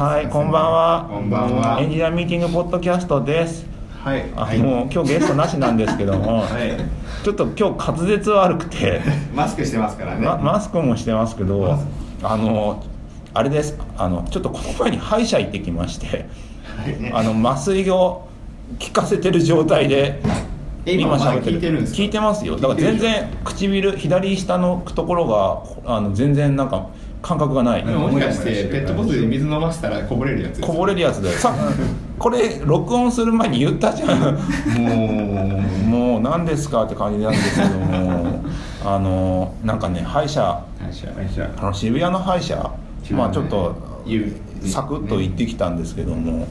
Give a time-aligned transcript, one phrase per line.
[0.00, 1.06] はい、こんばんは。
[1.10, 1.78] こんばんは。
[1.78, 3.66] エンジニアミーティングポッドキャストです。
[4.02, 4.32] はい。
[4.34, 7.22] あ、はいもう今日ゲストなしなんですけども、 はい。
[7.22, 9.02] ちょっと今日滑舌悪くて、
[9.36, 10.26] マスクしてますからね。
[10.26, 11.86] ま、マスクもしてますけどマス、
[12.22, 12.82] あの
[13.34, 13.78] あれです。
[13.98, 16.06] あのちょっとこの前に歯医者行ってきまして、
[16.82, 17.12] はい。
[17.12, 18.26] あの麻酔を
[18.82, 20.22] 効かせてる状態で。
[20.86, 21.98] え今まだ喋聞いてるんですか？
[22.00, 22.56] 聞いてますよ。
[22.56, 25.26] だから全然唇左下のところ
[25.84, 26.86] があの全然なんか
[27.22, 30.60] 感覚がない、でももしかしてペットボトルで水飲ませたらこぼれるやつ。
[30.60, 31.54] こぼれるやつで さ
[32.18, 34.20] これ録音する前に言ったじゃん。
[34.20, 34.34] も
[35.84, 38.40] うもう何ですかって感じなんですけども。
[38.84, 40.42] あのなんかね歯医者。
[41.58, 42.70] あの渋谷の歯医者。
[43.10, 43.74] まあちょっと
[44.64, 46.46] サクッと行ってきたんですけども、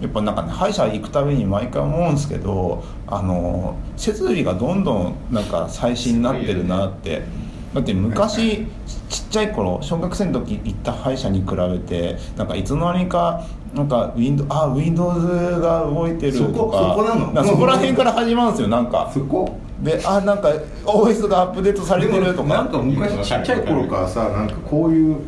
[0.00, 7.22] やっぱなんかね歯医者行くたびに毎回思うんですけどあの設備がどんどんなんか最新になってるなって
[7.74, 8.66] だって昔
[9.08, 17.30] ちっちゃい頃小学生の時行った歯医者に比べてなんかいつの間にかなんかウィンドあ Windows が動いてるとかそこそこなの？
[17.30, 19.10] んかそこら辺から始まるんですよなんか。
[19.12, 19.58] そこ？
[19.82, 20.48] であなんか
[20.86, 22.48] OS がアップデートされてるとか。
[22.48, 25.18] なんか昔ちっちゃい頃からさなんかこういう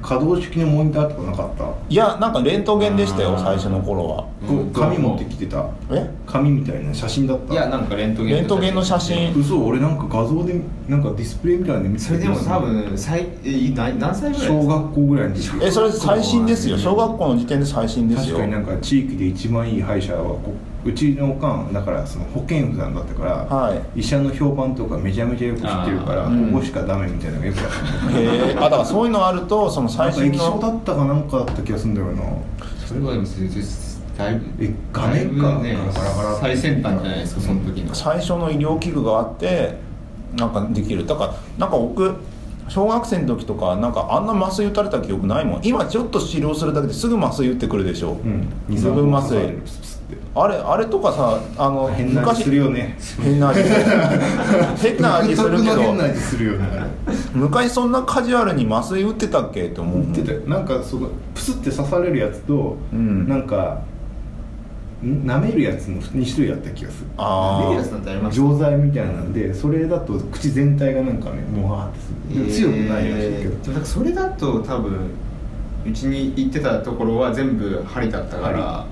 [0.00, 1.64] 可動式のモニターとかなかった？
[1.88, 4.26] いやなんかレントゲンでしたよ最初の頃は。
[4.72, 5.68] 紙持ってきてた。
[5.90, 6.08] え？
[6.26, 7.54] 紙みたいな写真だった。
[7.54, 9.34] いやなんかレントゲンレントゲンの写真。
[9.34, 15.50] 嘘俺なんか画像でなんかディスプレイみたいなの見てそれでも多分最え何何歳ぐらい小学校ぐらいの時。
[15.62, 16.78] えそれ最新ですよ。
[16.78, 18.36] 小学校の時点で最新ですよ。
[18.36, 24.00] 確かになんか地域で一番いい歯医者はこううちのおかんだからその保健婦さんだったから、はい。
[24.00, 32.22] 医者の評判とかめちゃめちゃよく知ってるからここしかダメみたいなのがよくあったへえあだからそういうのあるとその最新なんか液晶だのったかなんかだった気がするんだよな。
[32.86, 33.24] それはでも
[34.16, 35.58] だいぶえ画面か。
[35.62, 37.94] ねガラガラガラ最先端じゃないですかその時の。
[37.94, 39.76] 最初の医療器具があって
[40.36, 41.06] なんかできる。
[41.06, 42.14] だからなんか僕
[42.68, 45.60] 小学生の時とかなんかあんな麻酔打たれた記憶ないもん。
[45.62, 48.48] 今ちょっと治療するだけですぐ麻酔打ってくるでしょ、うん。
[49.14, 49.54] 麻酔
[50.34, 52.96] あれあれとかさあ の変な味するよね。
[53.22, 53.62] 変な味。
[53.62, 53.74] する
[54.80, 55.76] 変な味するけど。
[55.76, 57.14] 変な味するよねあれ。
[57.34, 60.40] 昔そんなカジュアルに麻酔打ってたっけって思う言ってたよ。
[60.46, 63.28] なんかそのプスって刺されるやつと、うん。
[63.28, 63.80] なんか
[65.04, 67.06] ん舐めるやつの2種類あった気がする。
[67.18, 67.68] あー。
[67.68, 68.36] 見るやつなんてあります？
[68.36, 71.92] 錠剤みたいなんでそれだと口全体がなんかねもわーっ
[72.46, 74.92] てする、でも強くないらしいけど、それだと多分
[75.86, 78.84] うちに行ってたところは全部針だったから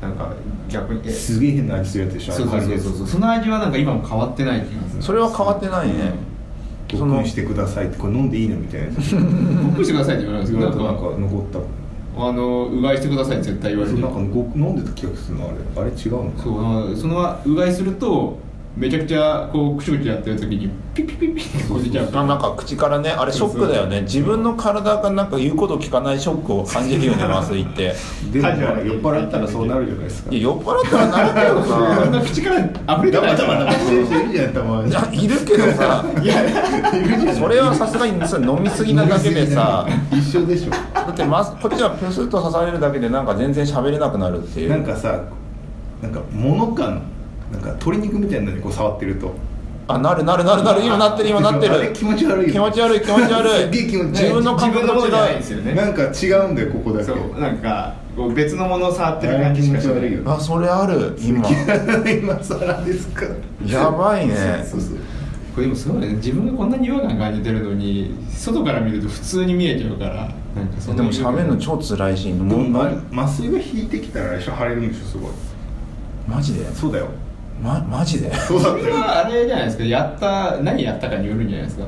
[0.00, 0.32] なんか
[0.68, 2.92] 逆にえすげえ変な味するやつでしょそうそうそうそう。
[2.98, 5.02] そうその味はなんか今も変わってない気がする。
[5.02, 6.14] それは変わってないね、
[6.90, 8.86] そのそのしてくださいってこれ飲んでいいのみたいな。
[8.86, 11.58] やつ僕してくださいって言われるんですけどなんかなんかか残った。
[12.16, 15.82] あのうがいしてくださいって絶対言われてそうなんかご飲んでた気がするのあれ。
[15.82, 18.38] あれ違うのかそうあのそのうがいすると
[18.80, 22.08] めちゃくちゃこうくしゅくしゅやってる時にピッピッピッピッってこう出ちゃう。
[22.14, 24.00] あなんか口からねあれショックだよね。
[24.02, 27.94] 自分の体がなんか言うこと聞かないショックを感じるよね麻酔って。
[28.32, 28.56] でも酔っ
[29.02, 30.30] 払ったらそうなるじゃないですか。
[30.32, 33.12] いや酔っ払ったらなるけどそんなさ口から溢れてない。
[33.12, 36.04] ダバダバダバしてる人いるじゃんたまにいやいるけどさ。
[36.22, 39.86] いやそれはさすがに飲みすぎなだけでさ。
[40.10, 40.70] 一緒でしょ。
[40.70, 44.70] だってまこっちはプスッと刺されるだけでなんか全然喋れなくなるっていう。
[44.70, 45.20] なんかさ
[46.00, 47.02] なんか物感
[47.52, 49.34] なんか鶏肉みたいなのにこう触ってると。
[49.88, 50.84] あなるなるなるなる。
[50.84, 51.92] 今なってる今なってる。
[51.92, 54.22] 気持ち悪い気持ち悪い気持ち悪 すっげえい気持ち悪い。
[54.22, 55.74] 自分の感覚自分のものじゃない違ですよね。
[55.74, 57.04] なんか違うんだよここだけ。
[57.04, 60.12] そうなんかこう別のものを触ってる感じしかしない。
[60.12, 61.42] よあそれある今。
[62.08, 63.26] 今更ですか。
[63.66, 64.34] やばいね。
[64.64, 64.98] そうそう
[65.54, 66.08] これでもすごいね。
[66.14, 70.14] 自分がこんなに違和感感じてるのに外から見ると普通に見えちゃうから。
[70.54, 72.76] なんかそんなでも喋るの超辛いしでもう
[73.12, 75.30] 麻酔が引いてきたら腫れるんでしょすごい。
[76.28, 76.64] マジで？
[76.74, 77.06] そうだよ
[77.62, 78.32] まマジで？
[78.36, 79.84] そうだったよはあれじゃないですか。
[79.84, 81.84] やった何やったかによるんじゃないですか？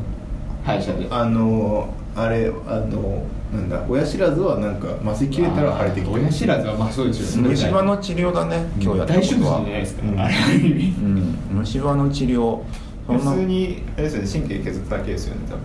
[0.65, 1.07] 歯医者で。
[1.11, 3.23] あのあれあの
[3.53, 7.49] なんだ親知らずはなんか麻酔切れたら腫れてきて親知らずはまあそうですよね。
[7.51, 10.21] 虫歯の治療だね今日やった大手術じゃことはないですか、うん。
[10.21, 10.95] ある意味。
[11.03, 11.37] うん。
[11.53, 12.59] 虫歯の治療。
[13.09, 15.63] 普通にあれですよね神経削っただけですよね多分。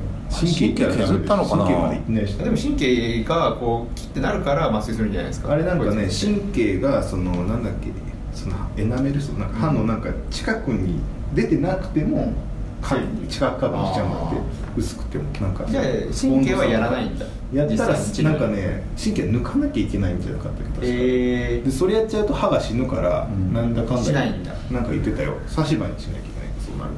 [0.50, 1.63] 神経削ったのかな？
[1.66, 2.34] 神経までいってないし。
[2.38, 5.51] でも神経がこう切ってなるから麻酔するんじゃないですか？
[5.51, 7.90] あれなんかね神経がそのなんだっけ
[8.37, 10.99] そのエナメル層なんか歯のなんか近くに
[11.34, 12.34] 出てなくても
[12.81, 12.95] か
[13.28, 14.37] 近くカバーしちゃうんだって
[14.78, 17.25] 薄くてもなんかじゃあ神経はやらないんだ。
[17.53, 23.53] やったらなんかね神経抜かなきゃいけないんじゃなかったっけ確かえでそれやっちゃうと歯が死ぬから、うん。
[23.53, 24.53] なんだかんだしないんだ。
[24.69, 25.33] なんか言ってたよ。
[25.47, 26.49] 差し歯にしなきゃいけない。
[26.63, 26.91] そうなる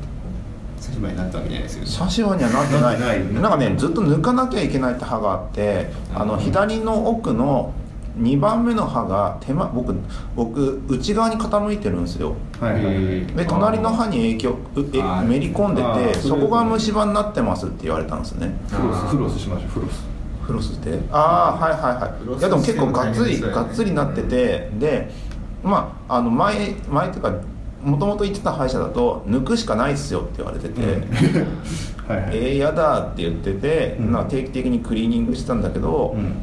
[0.78, 0.84] と。
[0.84, 1.84] 差し歯になったわけじゃないですよ。
[1.84, 3.34] ね差し歯にはなってない。
[3.34, 7.74] なんかねずっと抜かなきゃいけないって歯があってあのうん左の奥の
[8.20, 9.96] 2番目の歯が手間僕
[10.36, 12.36] 僕内側に傾いてるんですよ。
[12.60, 15.82] はいはいで隣の歯に影響うえめり込んで
[16.14, 18.52] てそこが虫歯になってますって言われたんですね。
[18.68, 19.06] フロス。
[19.08, 20.04] フロスしましょうフロス。
[20.44, 21.00] フロスって？
[21.12, 21.82] ああはいはい
[22.32, 22.40] はい。
[22.40, 25.12] いやでも結構がっつり、がっつりなってて、で
[25.64, 27.34] まああの前前っていうか
[27.84, 30.82] もともと言ってた歯医者だと抜くしかないっすよって言われてて、
[32.12, 32.30] はいはい。
[32.34, 34.26] ええやだって言ってて、うん。
[34.28, 36.34] 定期的にクリーニングしてたんだけど、うん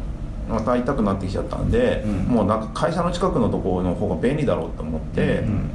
[0.48, 2.12] また痛くなってきちゃったんで、うん。
[2.34, 5.70] もうなんか会社の近くのところの方が便利だろうと思って、うん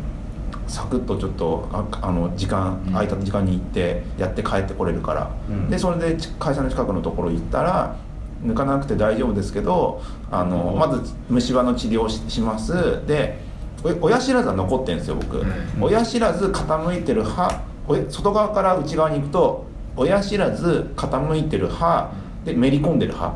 [0.67, 2.93] サクッとちょっとああの時間うん。
[2.93, 5.69] 空いた時間に行ってやって帰ってこれるから、うん。
[5.69, 7.97] でそれでち会社の近くのところ行ったら
[8.45, 10.01] 抜かなくて大丈夫ですけど
[10.31, 13.05] あのまず虫歯の治療をしします。
[13.05, 13.39] で
[13.83, 15.47] お親知らずは残ってるんですよ僕、うん。
[15.81, 19.65] 親知らず傾いてる歯お外側から内側に行くと
[19.97, 22.11] 親知らず傾いてる歯
[22.45, 23.35] でめり込んでる歯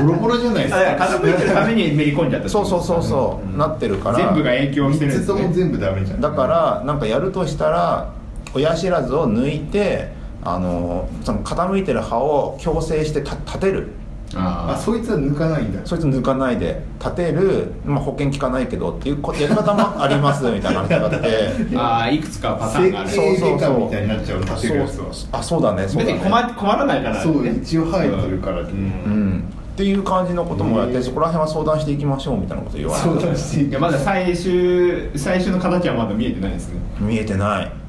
[0.00, 0.78] ボロボロじゃないですか。
[0.80, 3.58] から傾いてるためにめり込んじゃったそうそうそうそう、ん。
[3.58, 4.18] なってるから。
[4.18, 6.20] 全部が影響してるん3です全部ダメじゃん。
[6.20, 8.12] だからなんかやるとしたら
[8.54, 10.12] 親知らずを抜いて
[10.42, 13.88] あのその傾いてる歯を矯正してた立てる
[14.36, 15.80] ああそいつは抜かないんだ。
[15.84, 21.76] そいつ抜かないで立てる、まあ、保険効かないけどっていうこやり方もあります みたいな話があって。
[21.76, 23.08] ああいくつかパターンがある。
[23.10, 24.98] 整形外科みたいになっちゃうの立てるやつ。
[24.98, 26.12] はあそうだねそうだね。
[26.14, 27.14] 別に困困らないから。
[27.16, 28.64] ねそう一応生えてるからう。
[28.64, 28.66] ん。
[28.66, 29.44] うん。
[29.74, 36.78] っていう感じのこともやってそこら辺は相談していきましょうみたいなこと言われ相て談していいやまだ最終最終の形はまだ見えてないですね。
[37.00, 37.64] 見えてない。
[37.64, 37.83] うん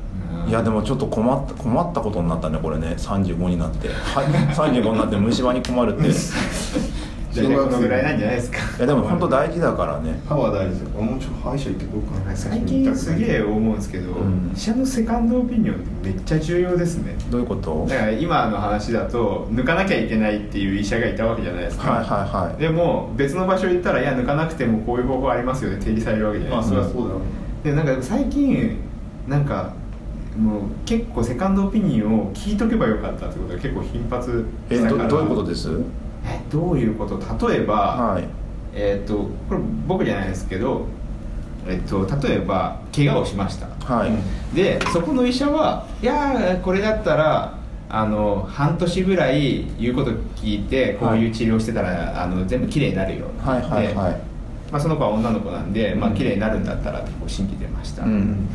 [0.48, 2.96] いやでもちょっと困った困ったことになったねこれね。
[2.98, 3.90] 35になって。
[3.90, 4.26] はい。
[4.54, 6.10] 35になって虫歯に困るって。
[6.10, 6.14] い
[7.36, 8.60] じゃあこのぐらいなんじゃないですか。
[8.80, 10.22] やでも本当大事だからね。
[10.26, 14.54] 歯は大事だもうちょっと歯医者行ってこうかな最近すげえ思うんですけど、うん。
[14.56, 17.18] 医者のセカンドオピニオンってめっちゃ重要ですね。
[17.30, 17.86] どういうこと？
[17.90, 22.62] だから今の話だと抜かなきゃいけないっていう医者がいたわけじゃないですか、はいはいはい。
[22.62, 25.80] でも別の場所行ったらいや抜かなくてもこういう方法ありますよね。
[25.80, 27.16] 提示されるわけじゃないまあですか、そりゃそうだ
[27.64, 28.78] でなんか最近
[29.28, 29.74] なんか
[30.38, 35.70] もう結構セカンドオピニオンを聞いとけばよかったってことが結構頻発えどどういうことです？
[36.26, 37.48] えどういうこと？
[37.48, 38.28] 例えば、はい。
[38.74, 40.88] えっ、とこれ僕じゃないですけど
[41.66, 43.68] えっ、と例えば怪我をしました。
[43.86, 47.58] はい、でそこの医者はいやーこれだったら
[47.88, 53.28] あの半年ぐらい言うこと聞いてこういう治療してたら、あの全部きれいになるよ。
[53.40, 54.14] はいはいはい。
[54.14, 54.20] で
[54.72, 56.16] まあ、その子は女の子なんで、まあうん。
[56.16, 58.50] 綺麗になるんだったらってこう信じてました、うん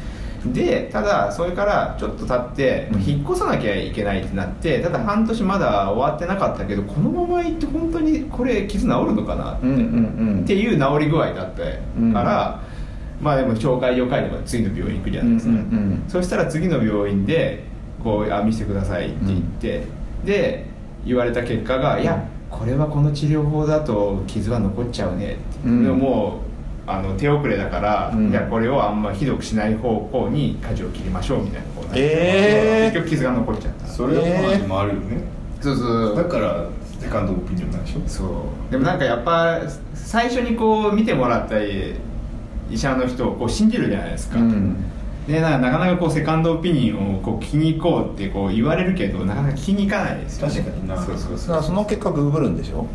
[0.47, 3.01] でただそれからちょっと経ってうん。
[3.03, 12.63] 引っ越さなきゃいけないってなってただ半年まだ終わってなかったけどこのまま行って本当にこれ傷治るのかなって,、っていう治り具合だったから、
[13.21, 15.53] まあでも紹介状書いても次の病院行くじゃないですか、
[16.09, 17.65] そしたら次の病院で
[18.03, 19.83] こうあ見せてくださいって言って、
[20.25, 20.67] で
[21.05, 25.85] 言われた結果が「いやこれはこの治療法だと傷は残っちゃうね」って、うん。
[25.85, 26.50] でももう
[26.93, 28.31] あの手遅れだから、うん。
[28.31, 32.93] じゃあこれをあんまひどくしない方向に舵を切りましょうみたいなこうなってえー。
[32.93, 33.87] 結局傷が残っちゃった。
[33.87, 35.23] それはまあでもあるよね。
[35.61, 36.67] そうそうだから
[37.01, 38.01] セカンドオピニオンなんでしょ？
[38.07, 38.73] そう。
[38.73, 39.61] でもなんかやっぱ
[39.95, 41.97] 最初にこう見てもらった医
[42.77, 44.77] 者の人をこう信じるじゃないですか、うん。
[45.27, 50.55] でななかなかこうセカンドオピニオンをこう聞きに行こうってこう言われるけどなかなか聞きに行かないですよね。
[50.55, 50.97] 確かにな。
[50.97, 52.87] そうそうそうだからその結果ググるんでしょ？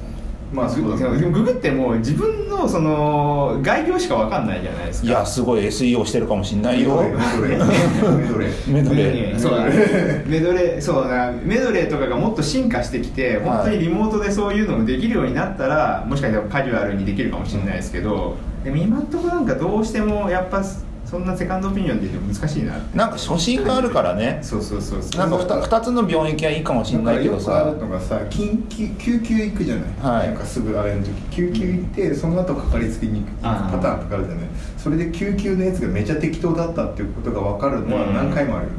[0.54, 5.08] まあそうでもググっても自分のその概要しか分かんないじゃないですか。
[5.08, 7.02] いやすごい SEO してるかもしんないよ。
[7.02, 7.66] メドレー。
[8.18, 8.74] メドレー。
[8.74, 9.06] メドレー。
[9.06, 9.40] メドレー。
[9.40, 10.24] そうだね。
[10.28, 10.82] メドレー。
[10.82, 20.64] そうだメドレーとかがもっと進化してきて本当にリモートでそういうのもできるようになったらもしかしたらカジュアルにできるかもしれないですけど、でも今のところなんかどうしてもやっぱ
[21.06, 22.98] そんなセカンドオピニオンって言っても難しいなって。
[22.98, 24.40] なんか初心があるからね。
[24.42, 27.62] そうそうそうなんか 2, 二つの病院行きはいいかもしんないけどさ。
[27.68, 30.28] あるのがさ緊急救急行くじゃない、はい。
[30.30, 31.12] なんかすぐあれの時。
[31.32, 33.50] 救急行ってその後かかりつけに行くパ
[33.82, 34.48] ターンとかあるじゃない？
[34.78, 38.78] それで救急のやつがめちゃ適当だったっていうことが分かるのは何回もあるよね、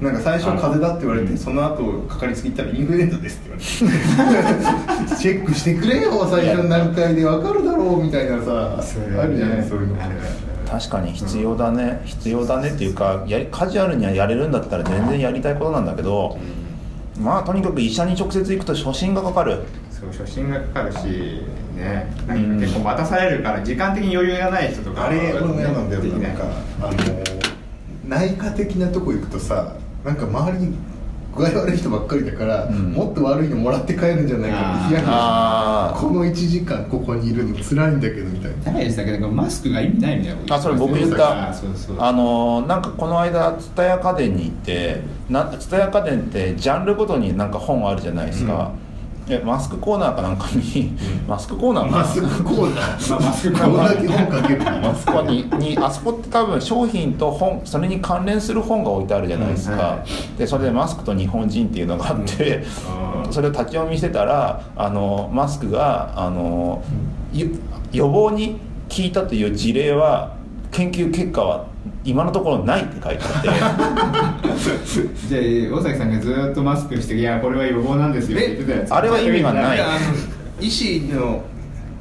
[0.00, 0.06] うん。
[0.06, 1.38] なんか最初風邪だって言われて、うん。
[1.38, 3.88] その後かかりつけ行ったらインフルエンザですって言
[4.28, 4.42] われ
[5.10, 5.16] て。
[5.20, 7.24] チェックしてくれよ最初の段階で。
[7.24, 9.68] 分かるだろうみたいなさあるじゃない？
[9.68, 9.96] そういうの
[10.70, 16.38] 確かに必要だね、必要だねっていうかやりカジュアルにはやれるんだったら全然やりたいことなんだけど、
[17.20, 19.64] まあとにかく医者に直接行くと初診がかかる。
[19.90, 21.42] そう初診がかかるし
[21.76, 22.06] ね。
[22.28, 26.20] なんか結構待たされるから時間的に余裕がない人とかあれ俺も嫌なんだよできない。
[26.22, 26.44] なんか
[26.82, 26.98] あの
[28.06, 29.74] 内科的なとこ行くとさ
[30.04, 30.76] なんか周りに
[31.36, 32.92] 具合悪い人ばっかりだから、うん。
[32.92, 38.56] もっと悪いのもらって帰るんじゃないかってヒヤヒヤあこの1時間ここにいるの辛いんだけどみたいな。
[38.64, 41.50] 誰でしたっけなんかマスクが意味ないみたいなあそれ僕言った。
[41.50, 41.96] あそうそう。
[42.00, 48.72] あのーなんかこの間蔦屋家電に行ってな蔦屋家電ってジャンルごとになんか本あるじゃないですか、
[49.30, 50.92] えマスクコーナーかなんかに、
[51.28, 53.10] マスクコーナーマスクコーナー。
[53.10, 53.94] まあマスクコーナー。
[53.94, 54.80] だけ本かけるの？
[54.80, 59.80] マスクここににあそこって多分商品と本それに関連する本が置いてあるじゃないですか、うん。
[59.80, 60.04] は
[60.36, 62.64] でそれでマスクと日本人っていうのがあって、
[63.26, 63.32] うん。
[63.32, 66.82] それを立ち読みしてたらあのマスクがあの、
[67.32, 67.60] ゆ
[67.92, 68.58] 予防に
[68.88, 70.36] 効いたという事例は
[70.72, 71.69] 研究結果は
[72.04, 73.48] 今のところないって書いてあって。
[75.28, 78.94] じゃあ大崎さんがずっとマスクして「いやこれは予防なんですよ」って言ってたやつ。
[78.94, 79.78] あれは意味がない。
[80.60, 81.42] 医師の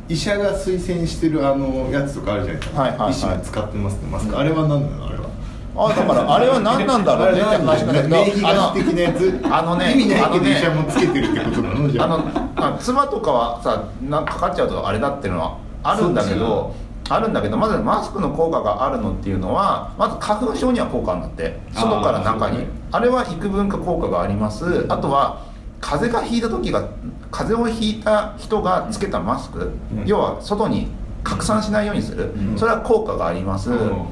[0.10, 3.12] 医者が推薦してるあのやつとかあるじゃないですか、はいはいはい。
[3.12, 5.08] 医師が使ってますねマスク、あれは何なの？
[5.08, 5.30] あれは。
[5.78, 7.42] あだからあれは何なんだろうね。
[7.42, 9.40] って話だけど的なやつ？
[9.50, 11.90] あのね意味ないけど医者もつけてるってことなの？
[11.90, 12.08] じゃあ。
[12.08, 12.24] の
[12.58, 16.76] あ唾とかはさなんかかかっちゃうとあれだっていうのはあるんだけど
[17.10, 21.60] あるんだけどまずマスクの効果があるのっていうのはまず花粉症には効果あるんだって。
[21.74, 22.66] 外から中に。
[22.92, 24.86] あれは幾分か効果があります。
[24.89, 25.46] あとは
[25.82, 26.89] 風邪がひいた時が
[27.32, 30.06] 風邪をひいた人がつけたマスク、うん。
[30.06, 30.88] 要は外に
[31.24, 32.58] 拡散しないようにする、うん。
[32.58, 33.70] それは効果があります、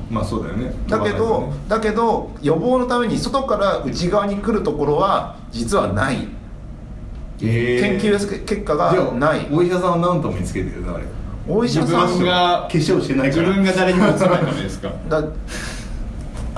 [0.10, 0.74] まあそうだよね。
[0.88, 6.27] だけど、だけど予防のために外から内側に来るところは実はない。
[7.39, 9.48] 研究結果がない。
[9.51, 11.04] お医者さんは何とも見つけてるよねあれ
[11.48, 13.44] お医者さんが化粧してないから。
[13.44, 14.92] 自分が誰にもつかないためですか。
[15.10, 15.24] だ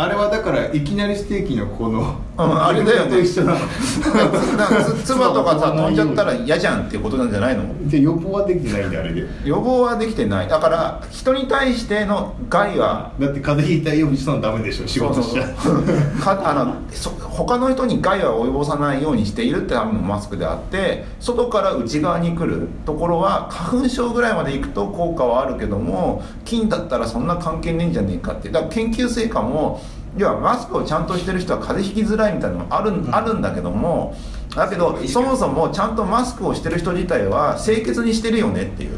[0.01, 3.11] あれはだからいきなりステーキのこの、うんあれだよね。
[3.11, 7.65] と一緒なのだからつ唾とかさ飛んじゃったら嫌じゃんっていうことなんじゃないの？
[7.85, 9.27] じゃあ予防はできてないんであれで。
[9.43, 10.47] 予防はできてない。
[10.47, 15.83] だから人に対しての害はだって風邪ひいたようにしたのダメでしょ仕事しちゃそう
[16.23, 28.47] かあのそ他の人に害は及ぼさないようにしているってためのマスクであって外から内側に来るところは花粉症ぐらいまでいくと効果はあるけども菌だったらそんな関係ねえんじゃねえかって。
[28.47, 29.81] だから研究成果も
[30.17, 34.15] 要はマスクをちゃんとしてる人は風邪ひきづらいみたいなのがある,、あるんだけども
[34.55, 38.97] だけどそもそもちゃんとマスクをしてる人自体は清潔にしてるよねっていう。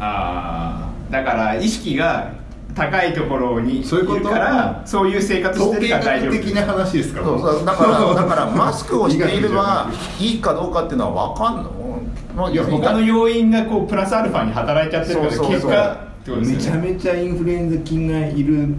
[0.00, 2.32] ああだから意識が
[2.74, 4.18] 高いところにいそういうこと？
[4.20, 7.14] るからそういう生活してる統計から大丈夫学的な話です。
[7.14, 9.86] からそうそうだから だからマスクをしていれば
[10.20, 11.56] いいかどうかっていうのは分かん
[12.36, 15.70] ないや他の要因がこうプラスアルファに働いちゃってるからそうそうそう。
[15.70, 18.74] 結果めちゃめちゃインフルエンザ菌がいる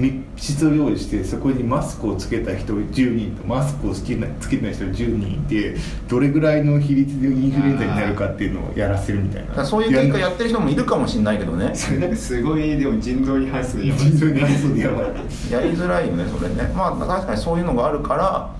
[0.00, 5.76] 密室を用意してそこにマスクをつけた人10人とマスクをつけないつけてない人10人いて
[6.08, 9.64] どれぐらいの比率でインフルエンザになるかっていうのをやらせるみたいな。
[9.64, 11.74] そういう結果やってる人もいるかもしれないけどね。
[11.74, 15.04] それなんかすごいでも 人道に反するやばい人道に反そうでやばい
[15.50, 16.72] やりづらいよねそれね。
[16.74, 18.50] まあ確かにそういうのがあるから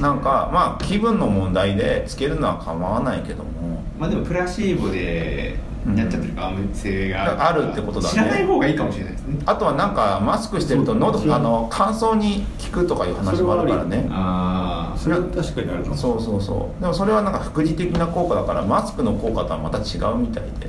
[0.00, 3.48] なんかまあ気分の問題でつけるのは構わないけども。
[3.98, 5.56] まあでもプラシーボで
[5.96, 7.70] やっちゃってる可能性がある。
[7.70, 8.12] ってことだね。
[8.12, 9.38] 知らない方がいいかもしれないですね。
[9.46, 14.06] あとはなんかマスクしてると喉あの乾燥に効くとかいう話もあるからね。
[14.10, 15.96] ああそれは確かにあるかも。
[15.96, 16.80] そうそうそう。
[16.80, 20.68] でもそれはなんか副次的な効果だからマスクの効果とはまた違うみたいで。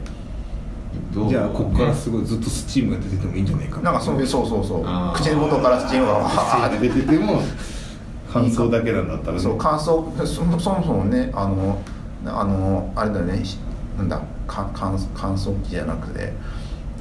[1.27, 3.81] じゃあここからすごいずっとスチームが出ててもいいんじゃないか。
[3.81, 4.83] なんかそうそうそうそう。
[5.15, 7.41] 口元からスチームがわーって出てても
[8.31, 9.39] 乾燥だけなんだったらね。
[9.39, 11.81] そう乾燥そもそもそもねあの
[12.25, 13.43] あのあれだよね。
[13.43, 13.57] し
[13.97, 14.17] なんだ？
[14.17, 16.33] か乾乾燥機じゃなくて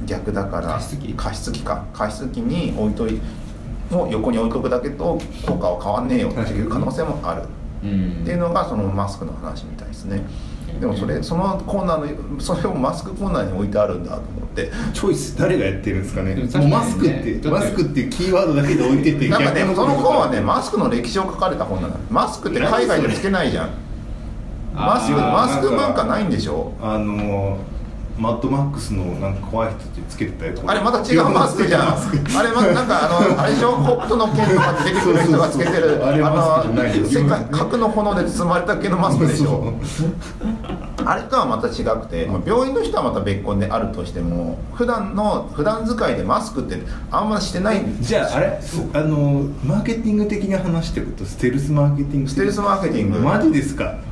[0.05, 1.13] 逆だから加湿器？
[1.15, 1.85] 加湿器か。
[1.93, 3.19] 加湿器に置いとい
[3.91, 7.43] もう横に置いとくだけと効果は変わんねえよっていう可能性もある。
[7.83, 8.21] うん。
[8.21, 10.21] っていうのがそのマスクの話みたいですね。
[10.79, 14.71] でもそれそのコーナーのそれをマスクコーナーに置いてあるんだと思って。
[14.93, 16.35] チョイス誰がやってるんですかね？
[16.35, 21.97] ねもうマスクってだってマスクっていうキーワードだけで置いててなんかね逆その本はねマスクの歴史を書かれた本なんだ。
[22.09, 23.69] マスクって海外でつけないじゃん
[24.73, 26.73] マスクマスク文化ないんでしょ？
[26.81, 27.57] あの
[28.17, 30.61] マッドマックスのなんか怖い人たちつけてたやつ。
[30.67, 31.87] あれまた違うマスクじゃん。
[31.93, 33.81] あれまなんかあのあれでしょ？
[33.81, 36.05] 北斗の剣とか出てくる人がつけてる。
[36.05, 39.73] あの世界核の炎で包まれた系のマスクでしょ？
[41.05, 46.77] あれとはまた違くて、まあ病院の人はまた別個であるとしても、普段の普段使いでマスクって
[47.09, 48.59] あんましてないんですじゃああれ
[48.93, 51.23] あのマーケティング的な話ってこと？
[51.23, 52.29] ステルスマーケティング？
[52.29, 53.19] ステルスマーケティング。
[53.19, 54.08] マジですか、うん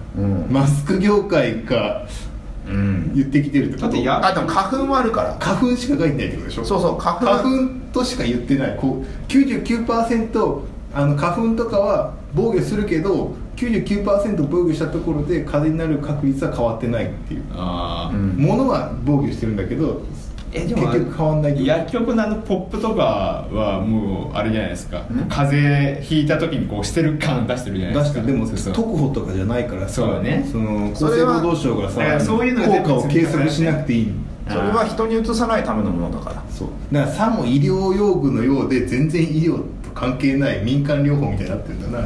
[0.50, 2.06] マスク業界が
[2.68, 3.14] うん。
[3.16, 3.88] 言ってきてるってこと？
[3.88, 5.38] だってやあでも花粉もあるから。
[5.40, 6.66] 花粉しか書いてないってことでしょ？
[6.66, 7.26] そうそう花粉。
[7.26, 7.50] 花粉
[7.94, 8.78] としか言ってない。
[8.78, 10.62] こう99%
[10.94, 17.44] あの花粉とかは防御するけど99%防御したところで風邪になる確率は変わってないっていう。
[17.52, 18.16] あー。
[18.16, 18.36] うん。
[18.38, 25.00] ものは防御してるんだけど結えでも局変わんない薬局のあのポップとかはもうあれじゃないですか。
[25.00, 25.28] ん？
[25.30, 28.22] 風邪ひいた時にこうしてる感出してるじゃないですか。
[28.22, 28.74] 出してでもそうそう。
[28.74, 30.48] 特報とかじゃないからさそうだね。
[30.50, 34.14] その厚それは生労働省がさそういうの効果を計測しなくていい。
[34.48, 36.44] それは人に移さないためのものだから。
[36.50, 36.70] そう。
[36.92, 42.06] だからさも医療用具のようで全然医療と関係ない民間療法みたいになってるんだな。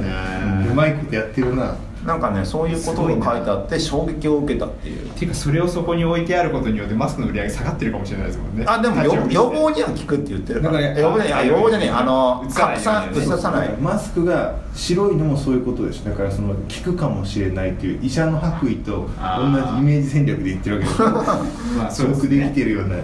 [0.64, 5.10] うんうまいことやってるななんかねそういうことが書いてあって衝撃を受けたっていう。
[5.12, 8.66] ていうかそれをそこに置いてあることによってマスクの売り上げ下がってるかもしれないですもんね。
[8.68, 21.10] あでも予予防には効くって言ってるから、だから予防じゃないあ予防じゃないあの拡散ようつさないマスクが白いのもそういうことですだからその効くかもしれないっていう医者の白衣と同じイメージ戦略で言ってるわけですよ。
[21.78, 22.96] まあすごくできてるような。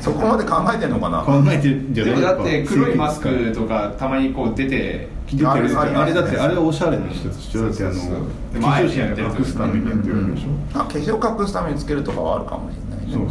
[0.00, 1.18] そこまで考えてんのかな？
[1.22, 10.48] 考えてるんじゃないだって黒いマスクとかたまにこう出て出てるあれあれあれだってあれはおしゃれな人だってあの化も粧品で隠すためにやってるわけでしょ？
[10.74, 13.12] あ化粧隠すためにつけるとかはあるかもしれないね。
[13.12, 13.28] そう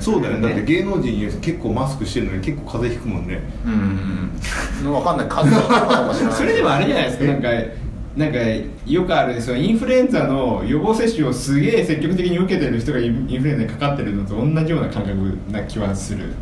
[0.00, 0.48] そうだよね。
[0.48, 3.42] だって芸能人結構マスクしてるのに結構風邪ひくもんね。
[3.66, 3.72] うん。
[4.86, 4.92] うん。
[4.92, 5.28] 分かんない。
[5.28, 6.34] 数はあるかもしれない。
[6.34, 7.24] それでもあれじゃないですか。
[7.24, 7.48] なんか
[8.16, 8.38] なんか
[8.86, 15.14] よくあるそのインフルエンザの予防接種をすげえ積極的に受けてる人がインインフルエンザにかかってるのと同じような感覚
[15.50, 16.32] な気はする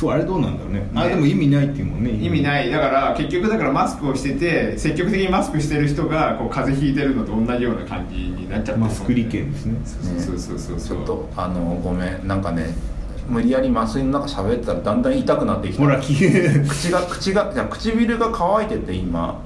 [0.00, 0.88] そうあれどうなんだろうね。
[0.94, 2.70] あねでも意味ないっていうもんね意味ない。
[2.70, 9.74] だから結局だからマスクをしてて積極的にマスクしてる人がこう風邪ひいてるのと同じような感じになっちゃってるマスク利権ですね。
[10.18, 12.26] そうそうそうそうちょっとあのごめん。
[12.26, 12.74] なんかね
[13.28, 15.82] 無理やり麻酔の中喋ってたらだんだん痛くなってきた。
[15.82, 19.38] ほら消え口が口がじゃあ唇が乾いてて今。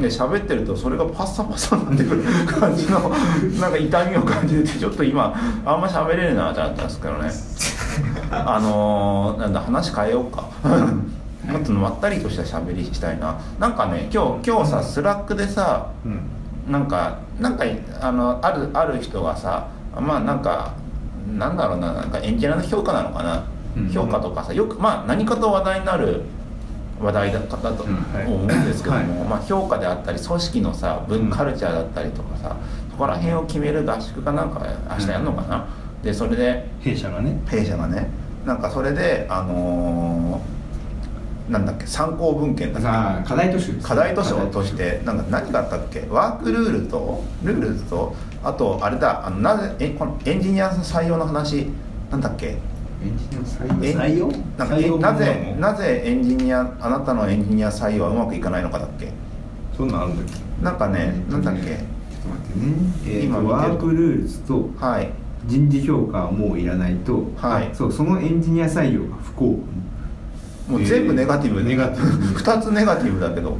[0.00, 3.08] で喋ってるとそれがパッサパサになってくる感じの
[3.60, 5.32] なんか痛みを感じててちょっと今
[5.64, 7.30] あんま喋れるなってなったんですけどね
[8.56, 10.48] あのー、なんだ話変えようか。
[11.44, 13.38] もっとまったりとした喋りしたいな。
[13.58, 16.20] なんかね今日今日さ Slack でさうん。
[16.72, 17.64] なんかなんか
[18.00, 20.72] あのあるある人がさまあなんか
[21.36, 23.44] なんだろうななんかエンジニアの評価なのかな、
[23.76, 23.88] うん。
[23.90, 26.22] 評価とかさよくまあ何かと話題になる
[26.98, 29.28] 話題だったと思うんですけども、はい。
[29.28, 31.30] まあ、評価であったり組織のさ文うん。
[31.30, 32.56] カルチャーだったりとかさ
[32.90, 35.66] そこら辺を決める合宿かなんか明日やるのかな、
[36.02, 37.38] でそれで弊社がね。
[37.46, 38.08] 弊社がね
[38.44, 40.54] なんかそれであのー
[41.52, 42.88] なんだっけ参考文献だっけ？
[42.88, 46.06] さあ課題図書課題図書としてなんか何があったっけ？
[46.08, 51.66] ワークルールとルールとあとあれだあのなぜえこのエンジニアの採用の話
[52.10, 52.46] なんだっけ？
[52.46, 52.54] エ
[53.06, 54.30] ンジニアの採用？
[54.32, 54.96] 採用？
[54.96, 59.12] えなぜなぜエンジニアあなたのエンジニア採用はうまくいかないのかだっけ？
[59.76, 60.64] そんなんあるんだっけ？
[60.64, 61.60] なんかねなんだっけ？
[61.60, 61.76] ちょっ
[62.22, 62.74] と待ってね、
[63.04, 65.10] えーと今 Work Rules とはい
[65.46, 67.68] 人事評価はもういらないと、はい。
[67.70, 69.44] あそうそのエンジニア採用が不幸
[70.68, 71.70] もう全部ネガティブで。
[71.70, 72.10] ネガティブ。
[72.40, 73.56] 2つネガティブだけど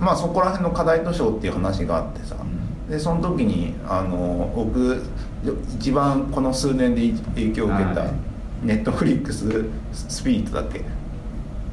[0.00, 2.36] まあそこら辺の課題図書っていう話があってさ。
[2.90, 5.02] でその時にあの僕
[5.76, 8.10] 一番この数年で影響を受けたはい。
[8.62, 10.82] Netflix Spirit だっけ？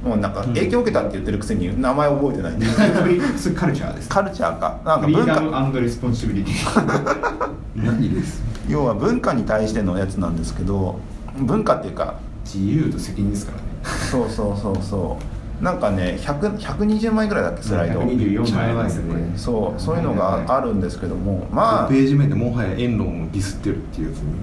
[0.04, 0.54] もうなんかうん。
[0.54, 2.54] 影響を受けたって言ってるくせに名前覚えてない。
[2.54, 4.10] んで Netflix Culture です。
[4.10, 4.80] カルチャーか。
[4.84, 5.36] なんか文化。
[5.36, 8.42] Freedom Responsibility 何です？
[8.68, 11.00] 要は文化に対してのやつなんですけど
[11.38, 13.64] 文化っていうか自由と責任ですからね。
[14.10, 15.64] そうそうそうそう。
[15.64, 18.00] なんかね100 120枚ぐらいだっけスライド。
[18.02, 24.34] 124枚ですねそうそういうのがあるんですけどもまあページ目でもはやエンロンをディスってるっていうやつに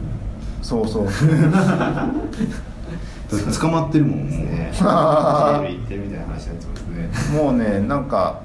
[0.62, 1.04] そうそう。
[1.06, 1.12] だっ
[2.30, 2.44] て
[3.30, 7.38] 捕まってるもんね 行ってるみたいな話になってますね。
[7.42, 8.40] もうねなんか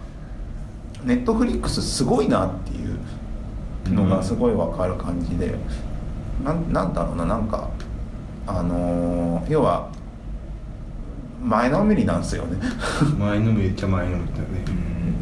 [1.05, 5.55] ネットフリックスすごいなっていうのがすごいわかる感じで、
[6.43, 7.69] なんなんだろうななんか
[8.47, 9.87] あのー要は
[11.43, 12.57] 前のめりなんですよね。
[13.19, 14.45] 前のめっちゃ前のめりだね。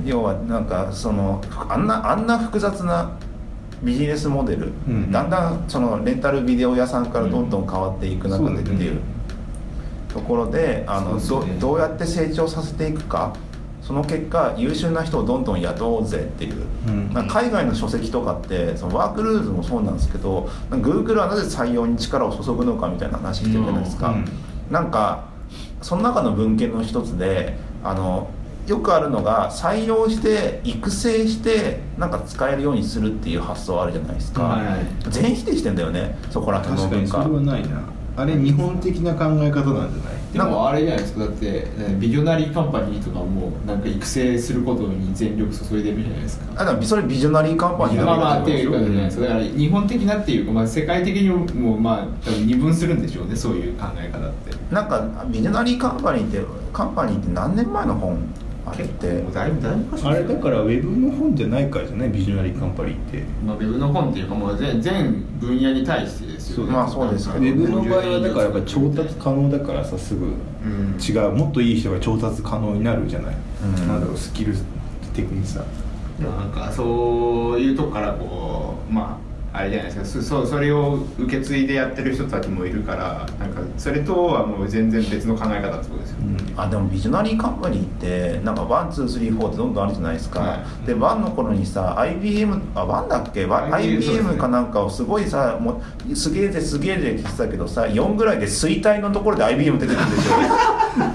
[0.05, 3.11] 要はなんかそのあんなあんな複雑な
[3.83, 8.99] ビジネスモデル、うんだんだんそのレンタルビデオ屋さんからどんどん変わっていく中でっていう
[10.13, 13.33] ところであのどどうやって成長させていくか
[13.81, 17.27] その結果優秀な人をどんどん雇おうぜっていう、うん。
[17.27, 24.25] 海外の書籍とかってその Work Rules もそうなんですけどなんか Google はなぜ採用に力を注ぐのかみたいな話してるじゃないですか、うん。
[24.69, 25.25] なんか
[25.81, 28.29] その中の文献の一つであの
[28.67, 37.81] よくあるのが採用して育成してなんか使えるようにするっていう発想あるじゃないですか、はい全否定してんだよねそこら辺の文確かにそれ化はないな
[38.17, 40.21] あれ日本的な考え方なんじゃない？
[40.33, 41.19] でもあれじゃないですか。
[41.21, 46.61] だってねビジョナリーカンパニーとかもなんか育成することに全力注いでるじゃないですか。
[46.61, 48.79] あでもそれビジョナリーカンパニーだまあまあってけいうか。
[48.79, 54.51] じゃないですかだから日本的なっていうか、まあ、世界的にもまあ多分二分するんでしょうねそういう考え方って。
[54.73, 56.41] なんかビジョナリーカンパニーって
[56.73, 58.17] カンパニーって何年前の本
[58.65, 59.07] あれって。
[59.21, 62.09] もうだいぶだいぶ昔あれだからウェブの本じゃないからじゃない？
[62.09, 63.23] ビジョナリーカンパニーって。
[63.45, 66.71] まあ、ウェブの本っていうかもう全全分野に対してですよね。
[66.71, 70.25] まあそうですけどウェブの場合はだからやっぱ調達可能だからさすぐ。
[70.25, 70.97] うん。
[70.99, 73.87] 違うもっといい人が調達可能になるじゃない、うん。
[73.87, 74.53] なんだろうスキル
[75.13, 75.63] 的にさ。
[76.19, 79.19] なんかそういうとこからこうま
[79.53, 80.23] ああれじゃないですか。
[80.23, 86.00] そそれを受け継いでやってる人たちもいるからなんかそれとはもう全然別の考え方ってこと
[86.55, 93.45] あでもビジョナリーカンパニーってなんか one two three four ってどんどんあるじゃないですか、はで one の頃にさ IBM あ one だっけ？
[93.45, 100.31] わ IBM かなんかをすごいさもうすげえぜすげえぜって言ってたけどさ4ぐらいで衰退のところで IBM 出てくるんでしょ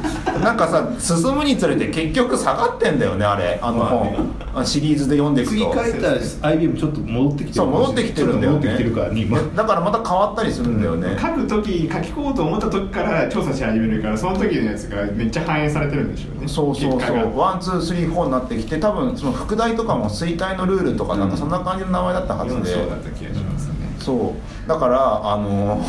[0.46, 3.58] なんかさ進むにつれて結局下がってんだよねあれ。
[3.60, 6.20] あの本、シリーズで読んでいく次と書いたら
[6.52, 8.58] IBM ちょっと戻ってきてそう戻ってきてるんだよね。
[8.58, 16.46] 戻ってきてるからね今だからまた変わったりするんだよね、書く時書き込もうと思った時から調査し始めるからその時のやつがめっちゃ反映されてるんでしょうね。
[16.46, 17.36] そうそうそう。
[17.36, 23.74] one two three four になってきて多分その副題とかも衰退のルールとかなんかそんな感じの名前だったはずで、そうだった気がしますね。
[23.98, 24.68] そう。
[24.68, 25.84] だからあの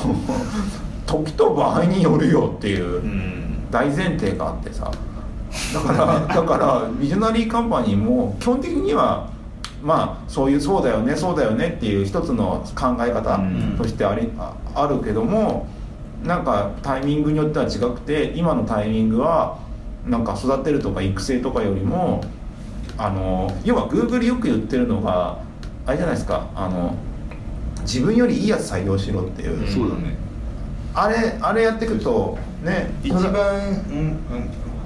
[1.06, 3.04] 時と場合によるよっていう。
[3.04, 4.92] うん大前提があってさ。
[5.74, 9.30] だからだからビジョナリーカンパニーも基本的には
[9.82, 13.76] まあそういうそうだよねそうだよねっていう一つの考え方うん。
[13.78, 15.68] としてありああるけども
[16.24, 19.60] なんかタイミングによっては違くて今のタイミングは
[20.06, 22.24] なんか育てるとか育成とかよりも
[22.98, 25.40] あの要は Google よく言ってるのが
[25.86, 26.96] あれじゃないですかあの
[27.82, 30.18] 自分よりいいやつ採用しろっていう、そうだね。
[30.94, 32.92] あれあれやっていくとね。
[33.04, 34.20] 一番、うん、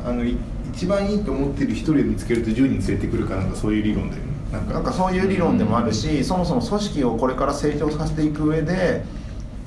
[0.05, 0.37] あのい
[0.73, 4.29] 一番いいと思ってる一人を見つけると10人連れてくるかなんかそういう理論だよね。
[4.51, 4.73] なんか。
[4.73, 9.03] なんかそういう理論でもあるし、そもそも組織をこれから成長させていく上で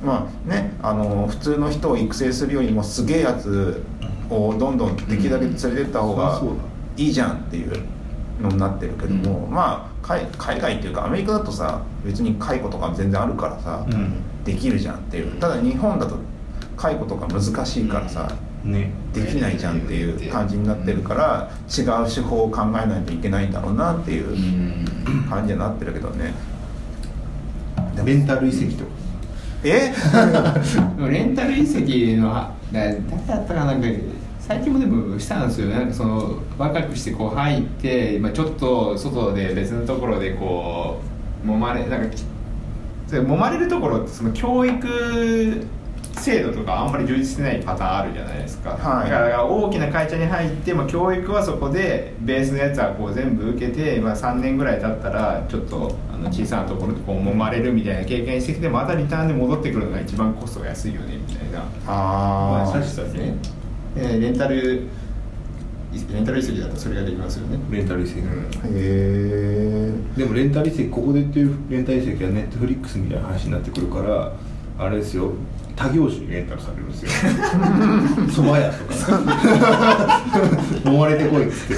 [0.04, 3.82] まあねあの普通の人を育成するよりもすげえやつ
[4.30, 6.40] をどんどんできるだけ連れてった方が
[6.96, 7.84] いいじゃんっていう
[8.40, 14.44] のになってるけども、まあ海海外っていうかアメリカだとさ別に解雇とか全然あるからさ、うん。
[14.44, 15.32] できるじゃんっていう。
[15.40, 16.18] ただ日本だと
[16.84, 18.30] 解雇とか難しいからさ、
[18.62, 18.90] ね。
[19.14, 25.26] できないじゃんっていう感じになってるから違う手法を考えないといけないんだろうなっていううん。
[25.30, 26.34] 感じになってるけどね。
[28.04, 28.90] レンタル移籍とか。
[29.64, 29.94] え？
[31.08, 33.88] レンタル移籍の誰だったかなんか
[34.40, 41.00] 最近もでもしたんですよなんかその若くしてこう入って、まあ、ちょっと外で別のところでこ
[41.46, 42.16] う揉まれなんか
[43.06, 45.66] それ揉まれるところってその教育
[46.20, 49.11] 制度とかあんまり充実してないパターンあるじゃないですか、はい。
[49.11, 61.59] だから大きな会社に入って、まあ、教育はそこでベースのやつはこう全部受けて、まあ、3年ぐらい経ったらちょっとあの小さなところでこう揉まれるみたいな経験してきてまたリターンで戻ってくるのが一番コストが安いよねみたいな。
[61.61, 63.37] まああ確かにね、
[63.96, 64.87] えーレンタル
[66.12, 67.59] レンタル移籍だったらそれができますよね。
[67.70, 74.33] レンタル移籍、あへえでもレンタル移籍ここで言ってるレンタル移籍はネットフリックスみたいな話になってくるから
[74.79, 75.33] あれですよ
[75.76, 77.10] 他業種にレンタルされるんですよ。
[78.28, 78.94] 蕎麦屋とか。
[80.84, 81.74] 揉まれてこいっつって。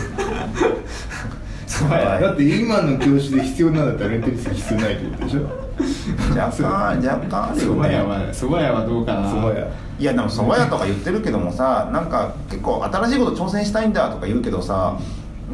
[1.67, 5.41] そだって今の業種で必要なんだったらレンタル移籍必要ないってことでしょ？
[6.35, 8.09] 若干若干あるよそば屋ね。
[8.09, 9.31] はそば屋はどうかな。
[9.31, 9.67] 蕎麦屋。
[9.99, 14.99] いやでも蕎麦屋とか言ってるけどもさなんか結構新しいこと挑戦したいんだとか言うけどさ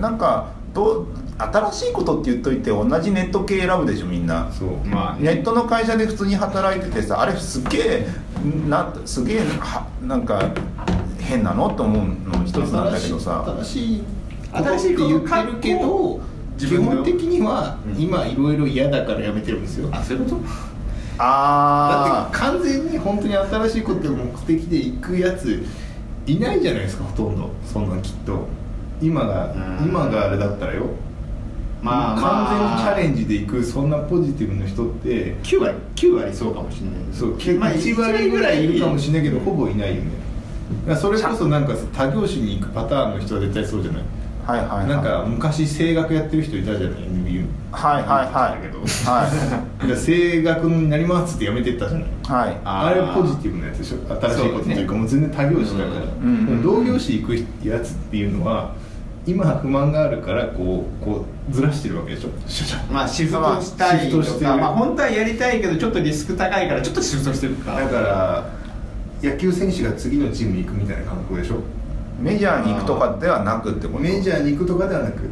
[0.01, 1.07] なんかどう
[1.39, 4.51] 新しいことって言っといて同じネット系選ぶでしょみんな。
[4.53, 5.17] そうまあ。
[5.19, 8.07] ネットの会社で普通に働いててさあれすげえ
[8.69, 10.51] なんすげえはなんか
[11.19, 12.05] 変なのと思う
[12.39, 13.45] の一つなんだけどさ。
[13.59, 14.03] 新しい
[14.53, 16.21] 新しいこと言ってるけど
[16.59, 18.01] 基自分の本的にはうん。
[18.01, 19.89] 今いろいろ嫌だからやめてるんですよ。
[19.91, 20.37] あそういうこと？
[21.19, 25.63] あだって完全に本当に新しいことを目的で行くやつ
[26.27, 27.51] いないじゃないですかほとんど。
[27.65, 28.47] そんなんきっと。
[29.01, 29.87] 今がうん。
[29.89, 30.85] 今があれだったらよ
[31.83, 32.47] まあまあ。
[32.47, 36.95] 完全にチャレンジで行くそんなポジティブな人って9割9割そうかもしれない。
[37.13, 40.11] そうまあ1割ぐらいいるかもしれないけどほぼいないよね。
[40.97, 44.03] それこそなんか他業種に行くパターンの人は絶対そうじゃない？
[44.47, 44.89] あはいはいはい。
[44.89, 48.63] なんか昔声楽やってる人いたじゃない？NBA はいはいはい。
[48.63, 49.31] だけどは
[49.79, 52.09] だから声楽になりますってやめてったじゃない？
[52.09, 52.57] いはい。
[52.65, 53.99] あれポジティブなやつでしょ？
[54.21, 56.47] 新しいことというかもう全然他業種だから、うんうん。
[56.47, 57.37] でも同業種行く
[57.69, 58.75] やつっていうのは
[59.25, 62.29] 今不満があるからこうこうずらしてるわけでしょ。
[62.93, 68.51] まあシフトしたいとかまあ本当はやりたいけどちょっとリスク高いからちょっとシフトしてるかだから
[69.23, 71.57] 野球選手が次のチームに行くみたいな感覚でしょ。
[72.21, 73.99] メジャーに行くとかではなくってこと。
[74.01, 75.27] メジャーに行くとかではなくって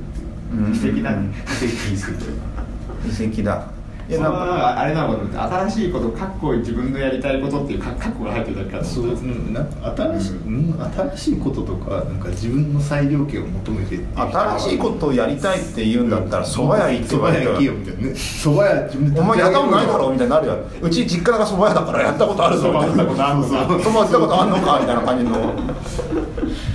[0.53, 0.71] う。
[0.71, 0.73] ん。
[0.73, 1.33] 奇跡だね。
[1.47, 1.95] 移籍。
[1.95, 3.67] 移籍遺跡だ
[4.11, 4.39] いやそれなんか。
[4.39, 18.09] はあれなのかな新しいことかっこいい自分のやりたいことっていうか覚悟が入ってるだけかとそううんなんか新しい、うん新しいこととかなんか自分の裁量権を求めて新しいことをやりたいって言うんだったら蕎麦屋行って蕎麦屋行けよよみたいなね。
[18.11, 19.21] 蕎麦屋自分で。
[19.21, 22.73] お前やったことないだろみみたいになるようち実家が蕎麦屋だからやったことあるぞ。
[22.73, 23.07] みたいなそう
[23.81, 25.55] 蕎麦打ったことあんのかみたいな感じの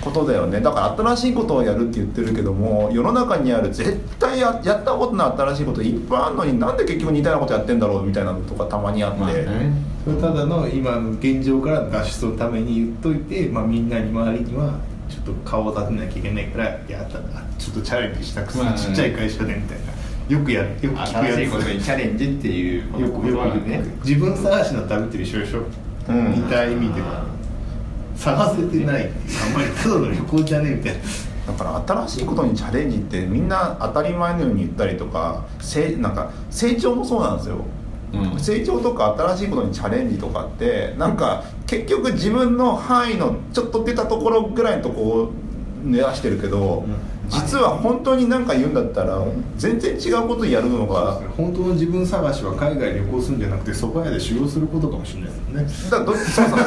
[0.02, 0.62] ことだよね。
[0.62, 9.74] だから新しいことをやるって言ってるけども世の中にある絶対ややったことない新しいこといっぱいあるのになんで結局似たようなことやってんだろうみたいなのとかたまにあって、まあね。
[10.06, 17.20] それただの今の現状からの脱出のために言っといて、まあ、みんなに周りにはちょっと顔を立てなきゃいけないからいやだ
[17.58, 19.96] ちょっとチャレンジしたくて、まあちっちゃい会社でみたいな。
[20.28, 21.36] よくやよく聞くやつ。
[21.36, 23.84] 新しいことにチャレンジっていうよくよくね。
[24.04, 25.62] 自分探しの旅って一緒でしょ、
[26.10, 26.32] うん。
[26.32, 27.26] 似た意味では。
[28.16, 29.04] 探せてない。
[29.04, 31.00] あんまりただの旅行じゃねえみたいな
[31.45, 37.58] だから新しいことにチャレンジってみんな当たり前のように言ったりとかせなんか成長もそうなんですよ、
[38.13, 38.39] うん。
[38.39, 45.31] 成長とか新しいことにチャレンジとかってなんか結局自分の範囲のちょっと出たところぐらいのとこを
[45.84, 46.84] 目指してるけど、
[47.29, 49.23] 実は本当に何か言うんだったら
[49.58, 55.27] 全然違うことやるのが本当の自分探しは海外旅行するんじゃなくて蕎麦屋で修行することかもしれな
[55.62, 56.05] いですよね。
[56.05, 56.58] だどそうそう。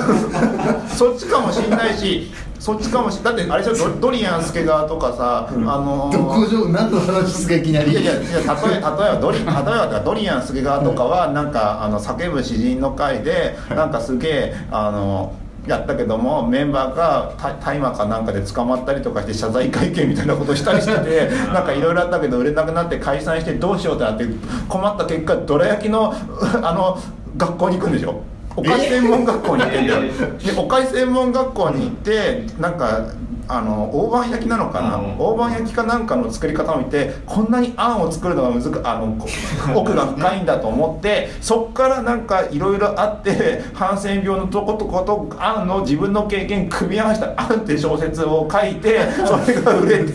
[0.89, 3.89] そっちかもしんないしそっちかもしだってあれでしょ？
[3.95, 7.93] ドドリアン助川とかさ、あのーどこ上何の話ですかいきなり。
[7.93, 15.33] いやいやいや例え例えばドリ例えばドリアン助川とかはなんかあの叫ぶ詩人の会でなんかすげえあの
[15.67, 24.27] やったけどもメンバーがた大麻かなんかで捕まったりとかして謝罪会見みたいなことしたりしてて なんかいろいろあったけど売れなくなって解散してどうしようってなって
[24.69, 26.15] 困った結果どら焼きの
[26.63, 26.99] あの
[27.37, 28.21] 学校に行くんでしょ？
[28.59, 33.13] お菓子専門学校に行ってんだでお菓子専門学校に行ってなんか
[33.49, 35.19] あの大判焼きなのかな、うん。
[35.19, 39.29] 大判焼きかなんかの作り方を見てこんなにあんを作るのが難しあのこ
[39.75, 50.13] 奥が深いんだと思ってそっからなんかいろいろあってハンセン病のとことことあんの自分の経験組み合わせた「あん」って小説を書いてそれが売れて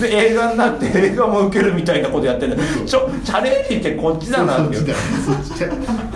[0.00, 2.56] で映画になって映画も受けるみたいなことやってる。
[2.86, 4.76] ちょチャレンジってこっちだなって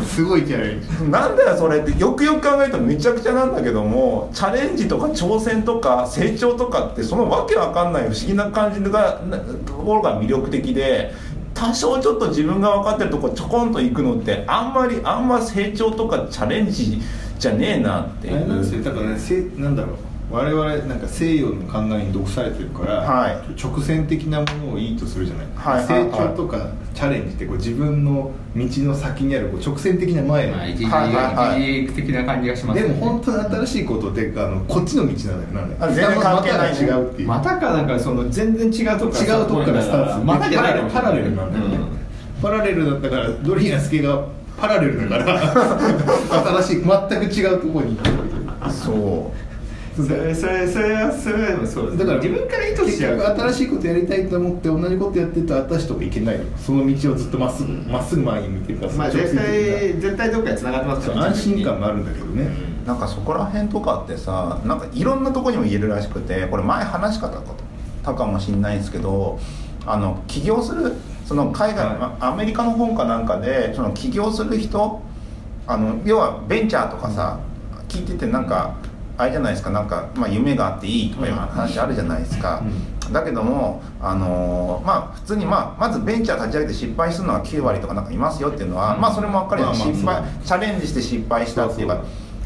[0.04, 1.10] すごいチャレンジ。
[1.10, 1.98] なんだよそれって。
[1.98, 9.20] よくよく考えるとめちゃくちゃなんだけどもチャレンジとか挑戦とか成長とかってそのわけわかんない不思議な感じが
[9.66, 11.12] ところが魅力的で
[11.54, 17.00] 多少ちょっと自分が分かってるとこちょこんと行くのってあんまりあんま成長とかチャレンジ
[17.38, 19.96] じゃねえなっていあれなんすだからねせなんだろう。
[20.34, 23.60] 我々なんか西洋の考えに毒されてるから、はい。
[23.60, 26.10] 直線的なものをいいとするじゃない、はいはいはい。
[26.10, 31.84] 成長とかチャレンジってこう自分の道の先にあるこう直線的な前の、まあ一時はいはいはい。
[31.84, 32.88] 一時的な感じがしますね。
[32.88, 37.28] も本当に新しいことってあのこっちの道なんだよあなん全然関係ないまた違うっていう。
[37.28, 40.24] またかなんかその全然違うとこ違うとこからスタートする。
[40.24, 41.78] またじゃないパラレルなんだよね、
[42.42, 44.26] パラレルだったからドリアンスケが
[44.60, 48.16] パラレルだから 新しい全く違うところに行ってる
[48.70, 49.53] そう
[49.96, 62.48] それそれそれはそれはでもそうですだから自分から意図し結ちゃう局新しいことやりたいと思って同じことやってると私とかいけないよその道をずっとまっすぐまっすぐ前に向いてるからまあ絶対絶対どっかで繋がってますから安心感もあるんだけどね、
[62.84, 67.40] なんかそこら辺とかってさなんかいろんなとこにも言えるらしくてこれ前話し方
[68.02, 69.38] たかもしれないんですけど
[69.86, 70.92] あの起業する
[71.24, 75.00] その海外、はアメリカの本かなんかでその起業する人
[75.66, 77.40] あの要はベンチャーとかさ、
[77.88, 78.76] 聞いててなんか
[79.16, 82.62] あれじゃないですかなんか、まあ、夢があっていいとかいう話あるじゃないですか、
[83.12, 92.02] だけども、あのーまあ普通に、まあ、まずベンチャー立ち上げて失敗するのは9割とかなんかいますよっていうのは、まあそれも分かるよ、まあまあ失敗チャレンジして失敗したっていうか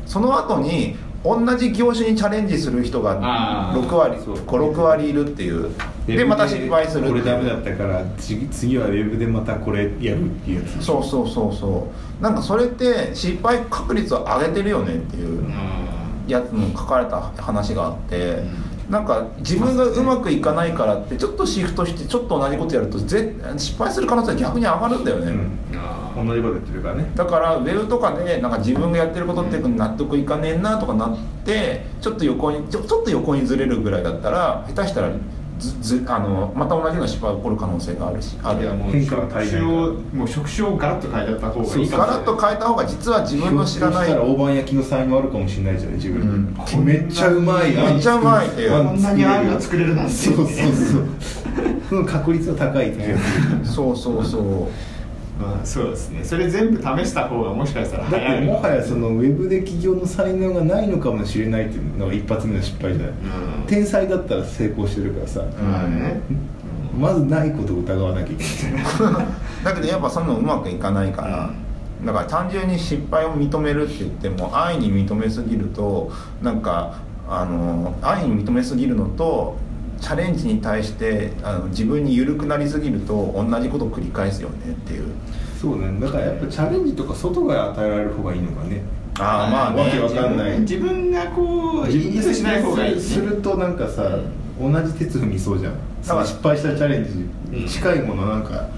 [0.06, 4.36] その後に同じ業種にチャレンジする人があー6割そう。
[4.36, 5.70] 56割いるっていう。
[6.06, 10.84] でまた失敗するこれダメだったから次次はウェブでまたこれやるっていうやつ。
[10.84, 12.22] そうそうそうそう。
[12.22, 15.44] なんかそれって失敗確率を上げてるよねっていう
[16.28, 18.42] やつも書かれた話があって、
[18.88, 25.32] なんか自分がうまくいかないからってちょっとシフトしてちょっと同じことやるとぜ失敗する可能性は逆に上がるんだよね、
[26.16, 27.10] うん、同じことやってるからね。
[27.14, 35.10] だからウェブとかでなんか自分がやってることって納得いかねえなとかなってちょっと横にちょちょっと横にずれるぐらいだったら下手したら
[35.58, 38.62] ずずあのまた同じような失敗が起こる可能性があるしある。
[38.62, 44.12] いやもう変化が職足りない種をもう職種をガラッと変えちゃった方がいいかもガラッと変えた方が実は自分の知らない。
[44.18, 46.84] 大判焼きの才能あるかもしれないじゃない自分、うん。
[46.84, 50.12] めっちゃうまいめっちゃうまいってこんなにあんが作れるなんて。
[50.12, 51.04] そうそうそう。
[51.88, 53.18] その確率は高いっていう。
[53.64, 54.68] そうそうそう
[55.38, 56.24] まあそうですね。
[56.24, 63.66] それ全部試した方がもしかしたらだっ早いてもはやそのウェブで起業の才能がないのかもしれないっていうのが一発目の失敗じゃない、うん。
[63.66, 66.20] 天才だったら成功してるからさ、まあね。
[66.98, 68.84] まずないことを疑わなきゃいけない。
[69.64, 71.50] だけどやっぱそんなのうまくいかないから、
[72.04, 76.10] だから単純に失敗を認めるって言っても安易に認めすぎると
[76.42, 76.98] なんか
[77.28, 79.56] あの安易に認めすぎるのと
[80.00, 85.06] チャレンジに対してあの自分に緩くなりすぎると同じことを繰り返すよねっていう
[85.60, 86.00] そうね。
[86.00, 88.82] だからやっぱチャレンジとか外が与えられる方がいいのかね。
[89.18, 90.60] ああまあわけわねかんない。
[90.60, 93.00] 自分がこう意図しない方がいい。
[93.00, 94.18] するとなんかさ
[94.60, 95.74] 同じ鉄踏みそうじゃん。
[96.24, 98.68] 失敗したチャレンジに近いものなんか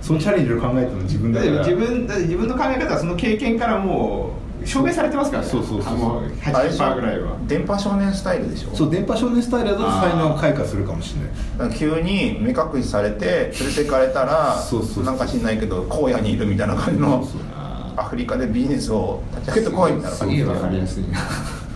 [0.00, 1.66] そのチャレンジを考えたの自分だだから。
[1.66, 5.48] 自分だ自分の考え方はその経験からもう証明されてますからね。
[5.48, 6.22] そうそうそうあもう。
[6.44, 7.36] あれでしょ80%ぐらいは。
[7.46, 8.74] 電波少年スタイルでしょ？
[8.74, 11.14] そう電波少年スタイルだと才能が開花するかもし
[11.58, 11.76] れない。
[11.76, 15.04] 急に目隠しされて連れてかれたらそうそうそう。
[15.04, 20.36] なんか知んないけど荒野にいるみたいな感じのあアフリカでビジネスを立ち上げてこいみたいな感じ。
[20.36, 21.18] でわかりやすいな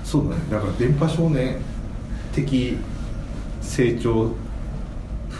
[0.04, 0.42] そうだね。
[0.50, 1.58] だから電波少年
[2.32, 2.78] 的
[3.60, 4.30] 成長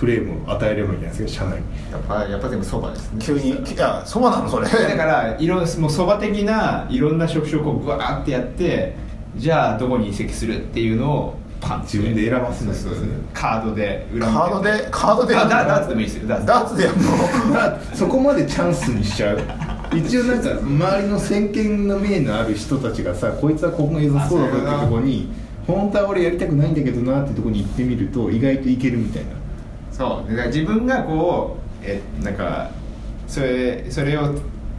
[0.04, 1.92] フレームを与えればいいんじゃないですか社内に。
[1.92, 3.18] やっぱやっぱでもそばですね。
[3.20, 4.68] 急にいやそうなのそれ。
[4.68, 8.94] だからいろもうそば的ないろんな職種をこうブワーってやって
[9.36, 13.08] じゃあどこに移籍するっていうのをパンチ自分で選ばせないそうそうそう。
[13.32, 14.88] カードでカードで？
[14.90, 16.28] カードであダダーツでもいいですよ。
[16.28, 17.04] ダーツダーツでやるの？
[17.54, 19.40] まあそこまでチャンスにしちゃう。
[19.96, 25.28] 一応なんか周りの先見の明のある人たちがさこいつはここが良さそうだぞってとこに
[25.66, 29.30] 本当は俺やりたくないんだけどなってとこに行ってみると意外といけるみたいな
[29.96, 30.30] そう。
[30.30, 32.70] だから自分がこうえなんか
[33.26, 34.34] それそれを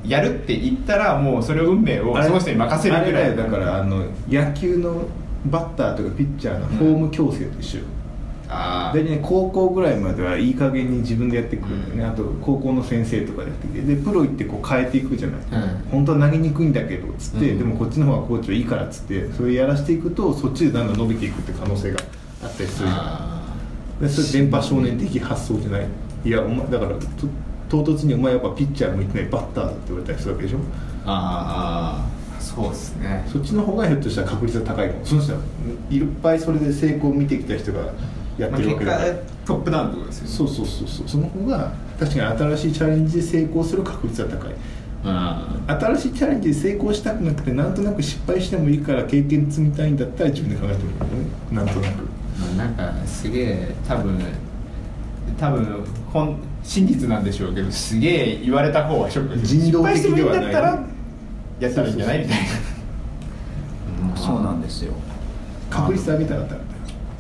[0.06, 3.78] やるって言ったらもうそれを運命をその人に任せるぐらいだから。
[3.80, 5.08] あの野球の
[5.48, 7.84] バッターとかピッチャーのフォーム矯正と一緒よ、
[8.50, 15.78] あ大体ね高校ぐらいまではいい加減に自分でやってくるんだよね、あと高校の先生とかでやってきてでプロ行ってこう変えていくじゃない、うん。
[15.92, 17.58] 本当は投げにくいんだけどっつって、うん。
[17.60, 22.00] でもこっちの方がコーチはいいからっつってそれやらしていくとそっちでだんだん伸びていくって可能性が
[22.44, 23.35] あったりするじゃないあ
[24.02, 25.88] でそれ電波少年的発想じゃない。
[26.26, 27.06] いやお前だからと
[27.70, 30.60] 唐突にお前やっぱピッチャー向いてないバッターだって言われたりするわけでしょ？
[31.06, 33.26] ああそうですね。
[33.32, 35.06] そっちの方がひょっとしたら確率が高いかも。
[35.06, 35.40] その人は
[35.90, 37.80] いっぱいそれで成功を見てきた人が
[38.38, 40.30] やってるわけだから、まあ結果トップダウンとですよね。
[40.32, 41.08] そうそうそうそう。
[41.08, 44.54] その方が確かに新しいチャレンジで成功する確率は高い。
[45.08, 51.30] あ新しいチャレンジで成功したくなくてなんとなく失敗してもいいから経験積みたいんだったら自分で考えてもいいよね。
[51.52, 52.04] なんとなく
[52.58, 54.20] なんかすげえ多分
[55.40, 59.38] 多分本真実なんでしょうけどすげえ言われた方はショック。
[59.40, 59.98] です人道的ではない。
[59.98, 60.84] 失敗してもいいんだったら
[61.60, 62.20] やったらいいんじゃない？
[62.20, 62.38] みたい
[64.12, 64.44] なそう。
[64.44, 64.94] なんですよ。
[65.70, 66.62] 確率上げたかったら。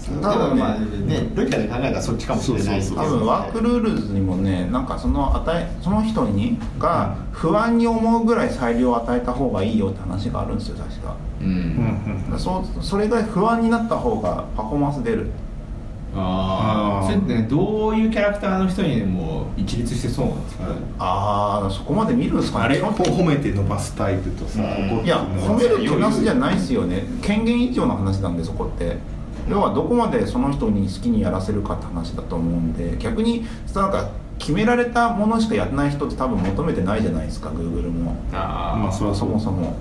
[0.06, 2.76] でもまあねロジカルで考えたらそっちかもしれない。
[2.76, 11.50] ですけど多分 Work Rules にもねなんかその与えその人にが不安に思うぐらい裁量を与えた方がいいよって話があるんですよ確かううん。
[11.52, 12.40] んうん。
[12.40, 15.28] そうそれが不安になった方がパフォーマンス出る。
[16.18, 20.64] ああそれってねどういうキャラクターの人にでも一律してそうなんですか、
[20.98, 22.66] ああそこまで見るんですかね。
[22.66, 24.64] あれ基本ほ褒めて伸ばすタイプとさ、う
[25.02, 25.06] ん。
[25.06, 27.04] いや褒めるプラスじゃないですよね。
[27.22, 28.98] 権限以上の話なんでそこって。
[29.48, 33.46] 要はどこまでその人に好きにやらせるかって話だと思うんで逆に
[33.76, 38.16] なんか決められたものしかやらない人って多分求めてないじゃないですか Google も。
[38.34, 39.76] あまあそれはそもそも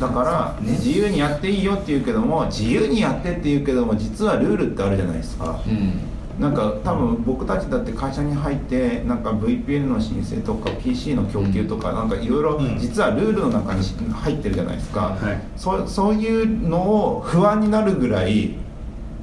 [0.00, 5.60] だから、自由にやっていいよって言うけども自由にやってって言うけども実はルールってあるじゃないですか。
[5.66, 6.00] うん。
[6.40, 12.78] なんか多分僕たちだって会社に入ってなんか VPN の申請とか PC の供給とかなんかいろいろうん。
[12.78, 15.40] 実はルールの中に入ってるじゃないですか、はい。
[15.56, 18.56] そうそういうのを不安になるぐらい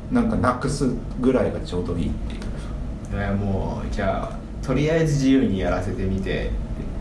[0.10, 2.42] なんかなくすぐらいがちょうどいいっていう。
[3.14, 6.52] えーもうじゃあとりあえず自由にやらせてみて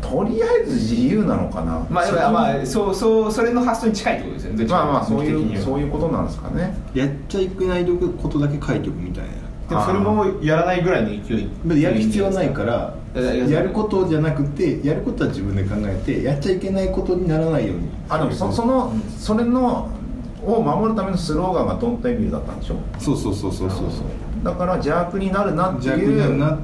[0.01, 1.87] とりあえず自由なのかな。
[1.91, 6.75] まあまあそうそうそれの発想に近いってことですよねまあまあそういうそういうことなんですかね。
[6.95, 9.31] やっちゃいけないことだけ書いておくみたいな。
[9.69, 17.89] でもそれもやらないぐらいの勢いまあやる必要はないからいやることじゃなくてやることは自分で考えてやっちゃいけないことにならないように。
[18.09, 19.89] あでもそそのそれの
[20.45, 22.77] を守るためのスローガンが「ドントエビル」だったんでしょ？
[22.99, 23.89] そうそうそうそうそうそう
[24.43, 25.89] だから邪悪になるなって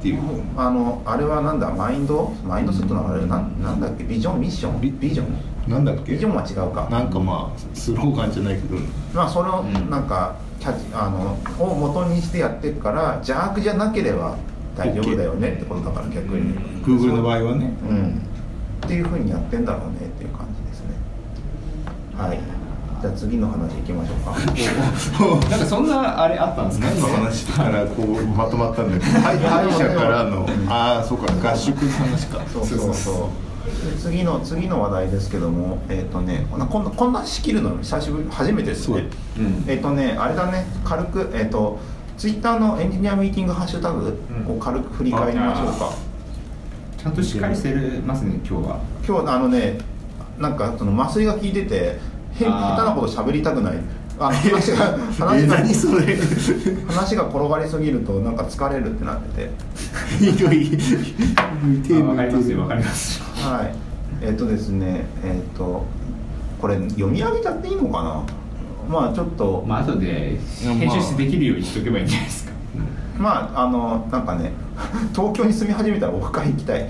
[0.08, 2.32] いうあのあれはなんだマインド？
[2.46, 4.04] マインドセットのあれなんなんだっけ？
[4.04, 4.40] ビジョン？
[4.40, 4.80] ミッション？
[4.80, 5.70] ビビジョン？
[5.70, 6.12] なんだっけ？
[6.12, 6.88] ビジョンは違うか。
[6.90, 8.76] なんかまあスローガンじゃないけど。
[9.12, 9.90] まあそれをうん。
[9.90, 14.38] なんかキャッチあのを元にしてやっていくから邪悪じゃなければ
[14.74, 16.54] 大丈夫だよねってことだから逆に。
[16.82, 17.74] Google の場合はね。
[17.88, 18.22] うん。
[18.86, 20.94] っていうふうにやってんだろうねっていう感じですね。
[22.16, 22.55] はい
[23.06, 24.32] じゃあ次の話いきましょうか。
[25.50, 26.86] なんかそんなあれあったんですか？
[26.88, 31.50] 何の話からこうまとまったんだけど歯医歯医者からのああそうか。
[31.50, 32.40] 合宿の話か。
[32.52, 33.90] そうそうそう。
[33.90, 39.04] で次の次の話題ですけどもえっ、とねこんなこんな仕切るの久しぶり初めてですね。
[39.36, 39.64] そううん。
[39.68, 40.66] えっ、とねあれだね。
[40.84, 41.78] 軽くえっ、と
[42.16, 45.90] ツイッターのエンジニアミーティングハッシュタグを軽く振り返りましょうか、
[46.96, 47.74] ちゃんとしっかりして
[48.06, 48.78] ますね今日は。
[49.06, 49.78] 今日あのね
[50.38, 51.98] なんかその麻酔が効いてて
[52.38, 53.78] 下手なこと喋りたくない。
[54.18, 54.32] あ
[56.88, 59.50] 話が転がりすぎるとなんか疲れるってなってて。
[60.18, 60.64] ひどい
[62.16, 63.18] かりますわかります。
[63.18, 63.74] よはい。
[64.22, 65.84] えっ、とですねえっ、と
[66.60, 68.22] これ読み上げちゃっていいのかな？
[68.88, 69.64] まあちょっと。
[69.66, 72.52] まあ後で編集してできるようにしとけばいいんじゃないですか。
[73.18, 74.52] まああのなんかね
[75.14, 76.88] 東京に住み始めたらオフ会行きたい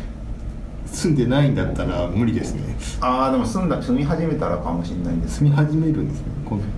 [0.86, 2.76] 住んでないんだったら無理ですね。
[3.00, 6.26] ああでも住んだ住み始めたらかもしれないんです住み始めるんですね。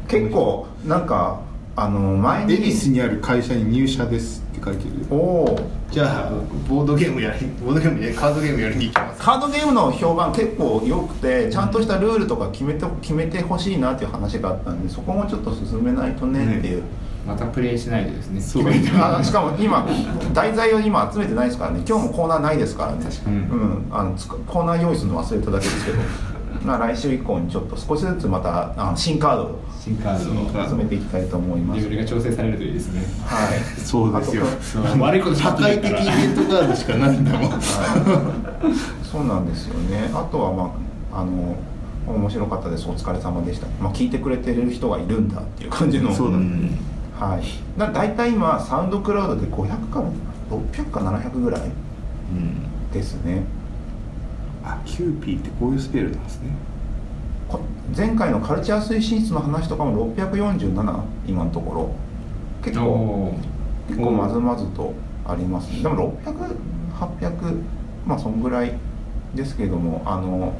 [0.09, 1.41] 結構なんか
[1.77, 5.07] あの前に恵比寿にある会社に入社ですって書いてる。
[5.11, 5.59] おお
[5.91, 6.33] じゃあ
[6.69, 9.23] ボードゲームやりボードゲームでカードゲームやりに行きます。
[9.23, 16.83] カードゲームの評判結構良くてちゃんとしたルールとか決めて決めてほしいなっていう話があったんでそこもちょっと進めないとねっていう、
[17.29, 18.41] またプレイしないとですね。
[18.41, 18.65] そう。
[18.67, 19.87] あしかも今
[20.33, 21.83] 題材を今集めてないですからね。
[21.87, 23.05] 今日もコーナーないですからね。
[23.05, 23.37] 確かに。
[23.37, 24.17] うん、あの
[24.47, 25.99] コーナー用意するの忘れただけですけど。
[26.65, 30.69] まあ来週以降にちょっと少しずつまたあの新カードを新カードを。
[30.69, 31.83] 集めていきたいと思います。
[31.83, 33.03] レベルが調整されるといいですね。
[33.27, 33.59] はい。
[33.81, 34.45] そうですよ。
[34.99, 37.61] 悪いことし社会的イベントカードしかないんだもん。
[39.03, 40.11] そうなんですよね。
[40.15, 40.75] あとはま
[41.13, 41.55] ああの
[42.09, 42.89] 面白かったです。
[42.89, 46.13] お疲れ様でした、まあ、聞いてくれてる人がいるんだっていう感じの。
[46.15, 46.71] そうだね
[47.19, 47.43] はい。
[47.79, 50.07] だ大体今 SoundCloud で500から
[50.51, 51.63] 600か700ぐらい？
[52.93, 53.43] ですね。
[54.65, 56.51] あキューピーってこういうスペルなんですね。
[57.49, 57.61] こ
[57.97, 61.91] 前回のカルチャー推進室の話とかも647今のところ。
[62.63, 63.35] 結構
[63.89, 64.93] 結構まずまずと
[65.27, 65.83] ありますね。
[65.83, 67.63] でも600800
[68.07, 68.75] まあそんぐらい
[69.35, 70.55] ですけれどもあの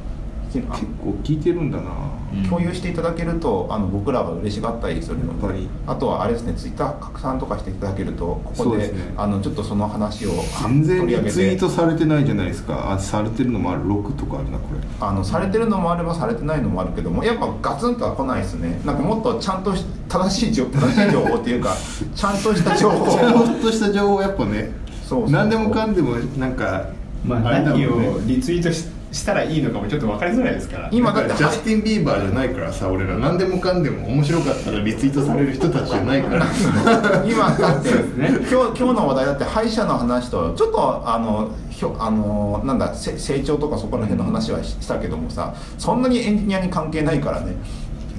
[0.51, 0.65] 結
[1.01, 1.91] 構聞いてるんだな。
[2.33, 2.49] うん。
[2.49, 9.13] 共有していただけるとあの僕らが嬉しがったりするのであとはあれですねツイッター拡散とかしていただけるとここでそうですね。
[9.17, 10.31] あのちょっとその話を
[10.63, 12.91] 全然取り上げリツイーてトされてないじゃないですか。
[12.91, 13.81] あされてるのもある。
[13.85, 14.79] 6とかあるなこれ。
[14.99, 18.81] あのされてるのもあればされてないのもあるけどもやっぱガツンとは来ないですね。
[18.85, 21.75] なんかもっとちゃんとし正しい情正しい情報っていうか
[22.15, 23.11] ちゃんとした情報。
[23.11, 24.71] ちゃんとした情報やっぱね
[25.03, 25.31] そうそうそう。
[25.31, 26.87] 何でもかんでもなんか
[27.25, 30.89] まあ何をリツイートししたらいいのかもちょっと分かりづらいですから。
[30.91, 36.45] 今だってジャスティン・ビーバーじゃないからさ俺ら何でもかんでも面白かったらリツイートされる人たちじゃないから。
[37.25, 38.29] 今だって、ね。
[38.29, 47.55] 今日今日の話題だって歯医者の話とちょっとあのひょあのなんだせ成長とかそこら辺の話はししたけどもさそんなにエンジニアに関係ないからね。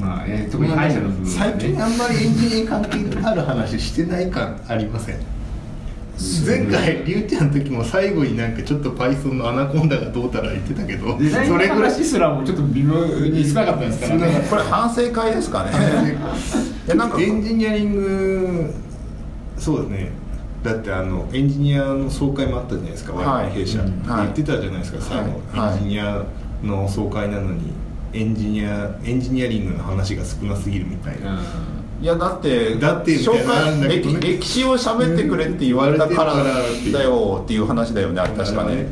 [0.00, 1.54] まあね特に歯医者の部分はね。
[1.58, 5.16] 最近あんまりエンジニアに関係ある話してない感ありません？
[6.46, 11.68] 前回りゅうちゃんの時も最後になんかちょっと Python のアナコンダがどうたら言ってたけどそれぐらい。
[11.68, 14.46] 話すらもちょっと微妙に少なかったですからね。
[14.50, 15.72] これ反省会ですかね
[16.94, 17.20] なんか。
[17.20, 18.74] エンジニアリング
[19.56, 20.10] そうですね。
[20.62, 23.50] だってあのエンジニアの総会もあったじゃないですか、はい。
[23.50, 24.02] 弊社、うん。
[24.02, 24.24] はい。
[24.24, 25.72] 言ってたじゃないですか最後、はい。
[25.72, 26.22] エンジニア
[26.62, 27.72] の総会なのに
[28.12, 31.40] エンジニアエンジニアリングの話が少なすぎるみたいな、
[32.00, 34.20] いやだってだってみたいな紹介なんだけどね。
[34.20, 38.86] 歴歴史を喋ってくれって言われたからだよっていう話だよねあれ確かね。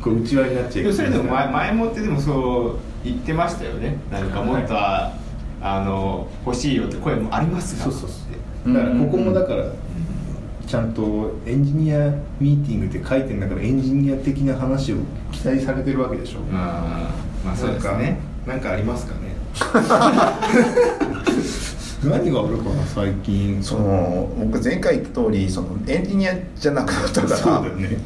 [0.00, 3.98] これ内輪になっちゃうそれでも前前もってでもそう言ってましたよね。
[4.10, 5.12] なんかもっとは、
[5.60, 7.84] あの欲しいよって声もありますが。
[7.84, 8.74] そうそうそう。
[8.74, 9.64] だからここもだから
[10.66, 14.96] ちゃんとエンジニアミーティングって書いてんだからエンジニア的な話を
[15.30, 16.40] 期待されてるわけでしょ。
[16.52, 16.80] まあ
[17.44, 18.18] まあそうですね。
[18.46, 19.32] なんかなんかありますかね？
[22.04, 23.62] 何があるかな最近。
[23.62, 27.98] その僕前回言った通りそのエンジニアじゃなくなったからそうだよね。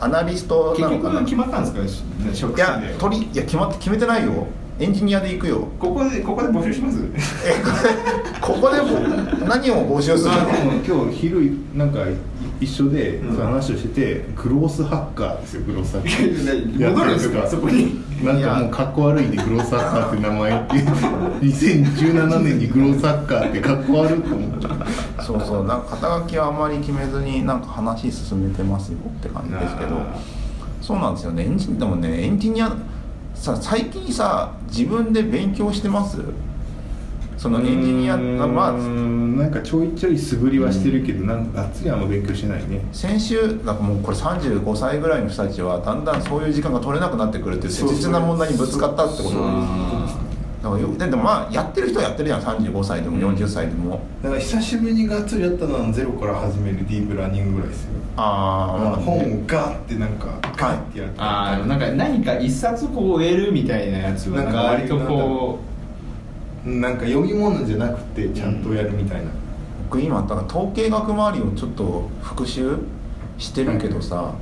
[0.00, 1.20] アナリストな結のかな。
[1.20, 4.46] 局決まったんですか職いや種で取りいや決まって決めてないよ。
[4.80, 5.68] エンジニアで行くよ。
[5.78, 6.98] ここでここで募集します？
[7.46, 7.94] えこれ
[8.40, 8.98] ここでも
[9.46, 10.40] 何を募集するの？
[10.84, 12.00] 今日昼なんか
[12.60, 13.36] 一緒でうん。
[13.36, 16.90] その話をしてて、グロースハッカーですよグロースハッカー。
[16.90, 17.46] 戻るんですか？
[17.48, 18.02] そこに。
[18.24, 20.74] なんかもうかっこ悪いんでグロースハッカーって名前って。
[21.44, 29.96] 2017年にグロースハッカーってかっこ悪いと思ったそうそうなんか肩書きはあまり決めずになんか話進めてますよって感じですけど。
[29.96, 30.18] あ
[30.80, 31.44] そうなんですよね。
[31.44, 32.76] エンジでもねエンジニア
[33.34, 36.18] さ最近さ自分で勉強してます？
[37.44, 42.80] そのエンジニアまあなんかちょいちょい素振りはしてるけど、なんかがっつりあんま勉強してないね。
[42.90, 49.42] 先週なんかもうこれ35歳ぐらいの人たちはだんだんそういう時間が取れなくなってくるっていう切実な問題にぶつかったってことそう
[50.62, 57.90] だからよででもまあやってる人はやってるじゃん35歳でも40歳でも、だから久しぶりにがっつりやったのはゼロから始めるディープラーニングぐらいですよ。
[58.16, 65.58] ああ本をガーってなんかガーってやるとあーなんか何か一冊こう終えるみたいなやつはなんんか割とこ
[66.64, 69.30] なんか読み物じゃなくてちゃんとやるみたいな、
[69.90, 72.78] 僕今だから統計学周りをちょっと復習
[73.38, 74.32] してるけどさ、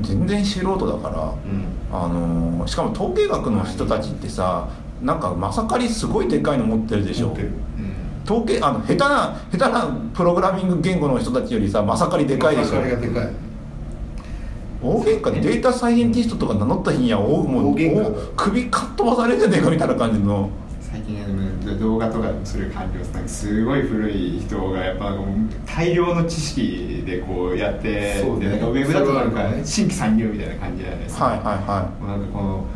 [0.00, 1.96] 全然素人だから、う、うん。
[1.96, 4.68] あのーしかも統計学の人たちってさ
[5.02, 7.28] なんかまさかりすごいでかいの持ってるでしょ。
[7.28, 7.50] 持ってる。
[8.24, 12.78] 統計あの下手な下手なプログラミング言語の人たちよりさまさかりでかいでしょ。
[12.78, 13.28] あれがでかい。
[14.80, 17.76] 大喧嘩でデータサイエンティストとか名乗った日にはおもう
[18.36, 20.50] 首かっ飛ばされるんじゃねえかみたいな感じの
[21.82, 25.18] 動画とかでもそれを感じますなんかすごい古い人がやっぱ
[25.66, 28.46] 大量の知識でこうやってそうね。
[28.46, 32.66] でなんかウェブだとなんか新規参入みたいな感じじゃないですか、はいはいはもうなんかこの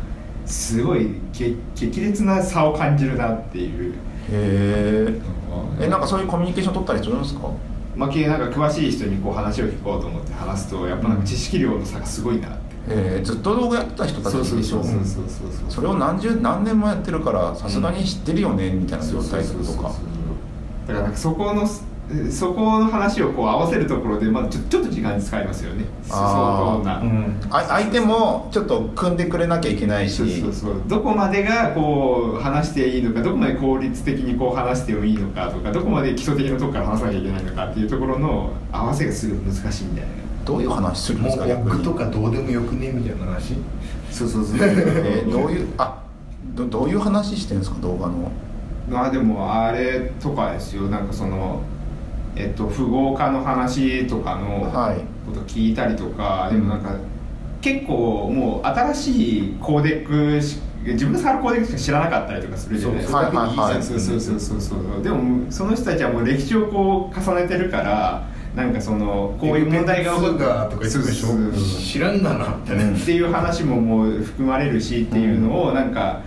[0.45, 3.93] すごいげ激烈な差を感じるなっていう。
[3.93, 3.95] いへ
[4.31, 5.21] え
[5.79, 7.49] えなんかそういうコミュニケーション取ったりするんですか？
[7.95, 14.81] まあ、なんか詳しい人にこう話を聞こうと思って話すとやっぱなんか知識量の差がすごいなって、えー、ずっと動画やってた人たちでしょ。
[14.83, 19.91] そうそうそうそれを何十何年もやってるからさすがに知ってるよねみたいな状態とか。
[20.87, 21.67] だからなんかそこの
[22.09, 25.83] えそこの話をこう合わせるところでまだちょちょっと時間使いますよね。
[26.03, 26.77] 相あー。
[26.77, 27.37] 当な、うん。
[27.49, 30.15] あ相手もちょっと組んでくれなきゃいけないし。
[30.15, 30.81] そうそうそう。
[30.87, 43.53] どこまでがこう話していいのかどこまで効率的にこう話してもいいのかとかどこまで基礎的なとこから話さなきゃいけないのかっていうところの合わせがすごい難しいみたいなどういう話するんですか僕とかどうでもよくねみたいな話？
[44.09, 44.57] そうそうそう。
[44.61, 46.01] えー どういうあ
[46.55, 48.31] どどういう話してるんですか動画の？
[48.89, 50.83] まあでもあれとかですよ。
[50.83, 51.61] なんかその
[52.35, 54.97] えっと富豪化の話とかのはい。
[55.27, 56.91] こと聞いたりとか、でもなんか
[57.59, 63.29] 結構もう新しいコーデックし自分が触るコーデックしか知らなかったりとかするじゃないですか。
[63.81, 65.03] そうそうそうそうそう。
[65.03, 68.23] でもその人たちはもう歴史をこう重ねてるから
[68.57, 76.21] なんかそのこういう問題が起こっがとか知らんがなみたいな、っていう話ももう含まれるしっていうのをなんか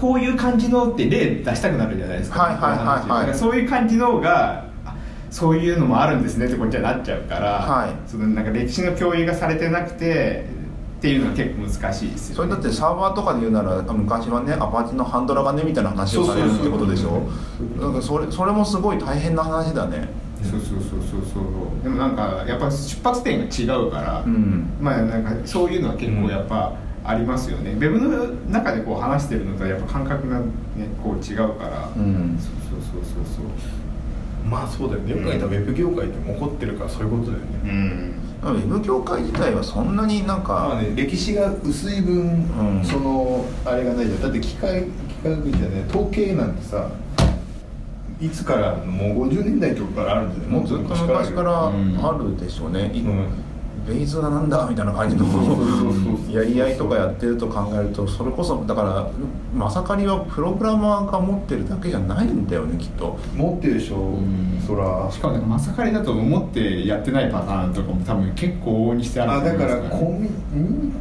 [0.00, 2.42] こういう感じのって例出したくなるじゃないですか。
[2.42, 3.36] はいはいはいはい。
[3.36, 4.94] そういう感じのがあ
[5.32, 7.90] そういうのもあるんですねってこっちはなっちゃうから、はい。
[8.08, 10.44] そのなんか歴史の共有がされてなくて
[10.98, 17.28] っていうのは結構難しいですよ、ね、それだってサーバーとかで言うなら昔はねアパーチのハンドラがねみたいな話をされるってことでしょ？
[17.80, 20.08] なんかそれそれもすごい大変な話だね
[20.42, 21.82] そうそうそうそうそう。
[21.82, 24.66] でもなんかやっぱ出発点が違うから、うん。
[24.80, 26.74] まあなんかそういうのは結構やっぱ
[27.04, 30.44] ありますよね、ウェブの中でこう話してるのとはやっぱ感覚がね
[31.02, 32.38] こう違うから、うん。
[32.38, 34.48] そうそうそうそうそう。
[34.48, 35.12] まあそうだよね。
[35.12, 38.14] よく考えたらウェブ業界って怒ってるからそういうことだよね、うん。
[38.42, 42.46] ウェブ業界自体はそんなになんか、まあね、歴史が薄い分、
[42.78, 42.84] うん。
[42.84, 44.20] そのあれがないじゃん。
[44.22, 46.90] だって機械機械学じゃね統計なんてさ
[48.20, 50.50] いつからもう50年代とかからあるんじゃない？
[50.50, 51.68] もうずっと昔から。
[51.68, 53.26] あるでしょうね、いうん。
[53.86, 55.24] ベイズがなんだみたいな感じの。
[55.24, 55.54] そうそう
[56.26, 59.08] そうやり合いとかやってると考えるとそれこそだから
[59.56, 63.16] まさかりはプログラマーが持ってるだけじゃないんだよねきっと。
[63.36, 64.60] 持ってるでしょ、ん。
[64.66, 65.08] そら。
[65.12, 70.92] しかもなんかまさかりだと思ってやってないパターンとかも多分結構往々にしてあるあだからと思いますコミん？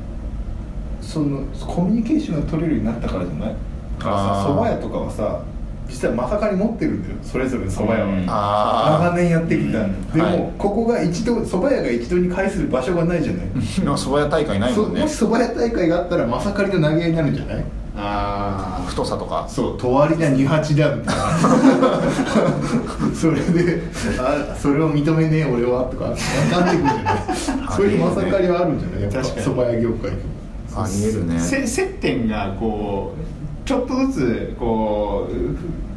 [1.02, 3.56] そのコミュニケーションが取れるようになったからじゃない？
[4.00, 4.52] だからさあー。
[4.52, 5.42] 蕎麦屋とかはさ
[5.88, 7.16] 実はまさかり持ってるんだよ。
[7.24, 8.26] それぞれの蕎麦屋は、うん。
[8.28, 10.12] あ長年やってきた、うん。
[10.12, 10.52] でも、はい。
[10.58, 13.46] ここが一度蕎麦屋が一度に会する場所がないじゃない。
[13.56, 13.60] あ
[13.96, 15.00] 蕎麦屋大会ないもんね。
[15.02, 17.64] そもし蕎麦屋大会があったらまさかりと投げ合いになるんじゃない？
[18.00, 19.46] ああ太さとか。
[19.50, 21.22] そうとわりだ二八だみたいな。
[23.16, 23.82] それで
[24.20, 27.18] あそれを認めねえ俺はとか分かってくるじゃない。
[27.76, 29.02] そういうまさかりはあるんじゃない？
[29.04, 29.46] やっぱ確かに。
[29.48, 30.12] 蕎麦屋業界。
[30.76, 31.40] ありえるね。
[31.40, 33.37] せ接点がこう
[33.68, 35.28] ちょっとずつこ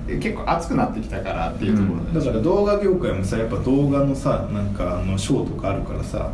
[0.09, 6.33] う結構熱くなってきたからっていうところなんでだから動画業界もさやっぱ動画のさなんかあのショーとかあるからさ、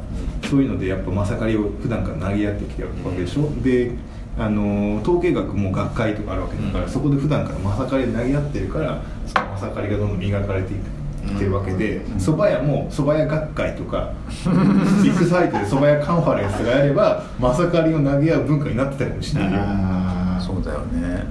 [0.49, 3.93] そういうのでやっぱまさかりを普段から投げ合ってきてるわけでしょ、で
[4.39, 6.91] あの統計学も学会とかあるわけだから、うん。
[6.91, 10.97] そこで普段からまさかりで投げ合ってるからそのまさかりがどんどん磨かれていく
[11.35, 14.13] ってるわけで蕎麦屋も蕎麦屋学会とか
[15.03, 19.59] ビッグサイトで蕎麦屋カンファレンスがあればまさかりを投げ合う文化になってたかもしれないよ
[20.41, 21.25] そうだよね。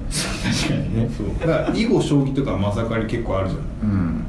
[0.44, 1.10] 確かにね。
[1.16, 3.62] そうだから囲碁将棋とかはまさかり結構あるじゃん。
[3.90, 4.26] うん。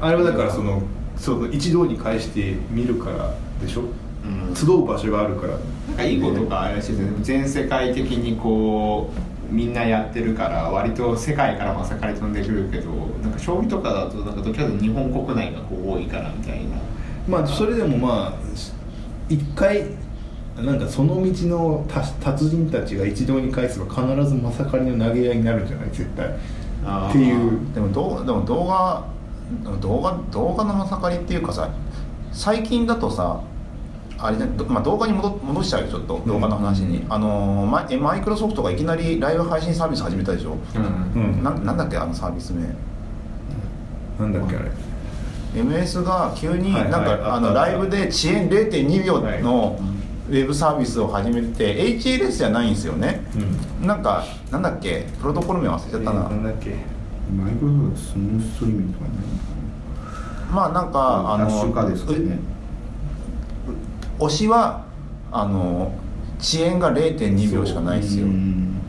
[0.00, 0.82] あれはだからその
[1.16, 3.82] その一堂に会して見るからでしょ？
[4.24, 4.54] うん。
[4.54, 5.54] 集う場所があるから。
[5.54, 5.58] な
[5.94, 7.12] んか囲碁とかあれらしいですね。
[7.22, 9.10] 全世界的にこ
[9.50, 12.90] うみんなやってるから割と世界からまさかり飛んでくるけど
[13.22, 16.76] なんか将棋とかだとなんかどっちかというと日本国内がこう多いからみたいな。
[17.28, 18.32] まあそれでもまあ
[19.28, 19.84] 一回
[20.56, 25.88] なんかその道の達達人たちが一堂に会せば必ずまさかりの投げ合いになるんじゃない？
[25.90, 26.26] 絶対。
[26.28, 27.58] っていう。
[27.74, 29.04] でも動画でも動画
[29.80, 31.70] 動画動画のまさかりっていうかさ
[32.32, 33.40] 最近だとさ
[34.18, 35.98] あれじゃどまあ、動画に戻戻しちゃうよちょ？
[35.98, 40.56] っと動画の話に、あのーマイマイクロソフトがいきなりライブ配信サービス始めたでしょ、
[41.16, 41.22] うん。
[41.22, 41.42] うん。
[41.42, 42.62] ななんだっけあのサービス名？
[44.20, 44.70] なんだっけあれ
[45.60, 49.42] ？MS が急にはいなんか、はいあったあのライブで遅延0.2秒はい。
[49.42, 49.78] の
[50.28, 53.22] ウェブサービスを始めて HLS じゃないんですよね、
[53.80, 53.86] うん。
[53.86, 55.06] なんかなんだっけ？
[55.20, 56.76] プロトコル名忘れちゃったな、なんだっけ？
[57.36, 59.42] マイクロソフトスムーストリーミングとかになるのか
[60.52, 62.38] まあなんかあの化ですかね。
[64.18, 64.84] 推しは
[65.32, 65.92] あの
[66.38, 68.26] 遅延が0.2秒しかないですよ。
[68.26, 68.28] う。
[68.28, 68.80] ん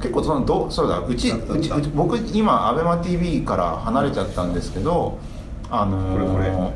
[0.00, 0.98] 結構そのどそうだ。
[1.00, 5.18] うちうち僕今アベマ t v から離れちゃったんですけど
[5.70, 6.72] あのーこれこ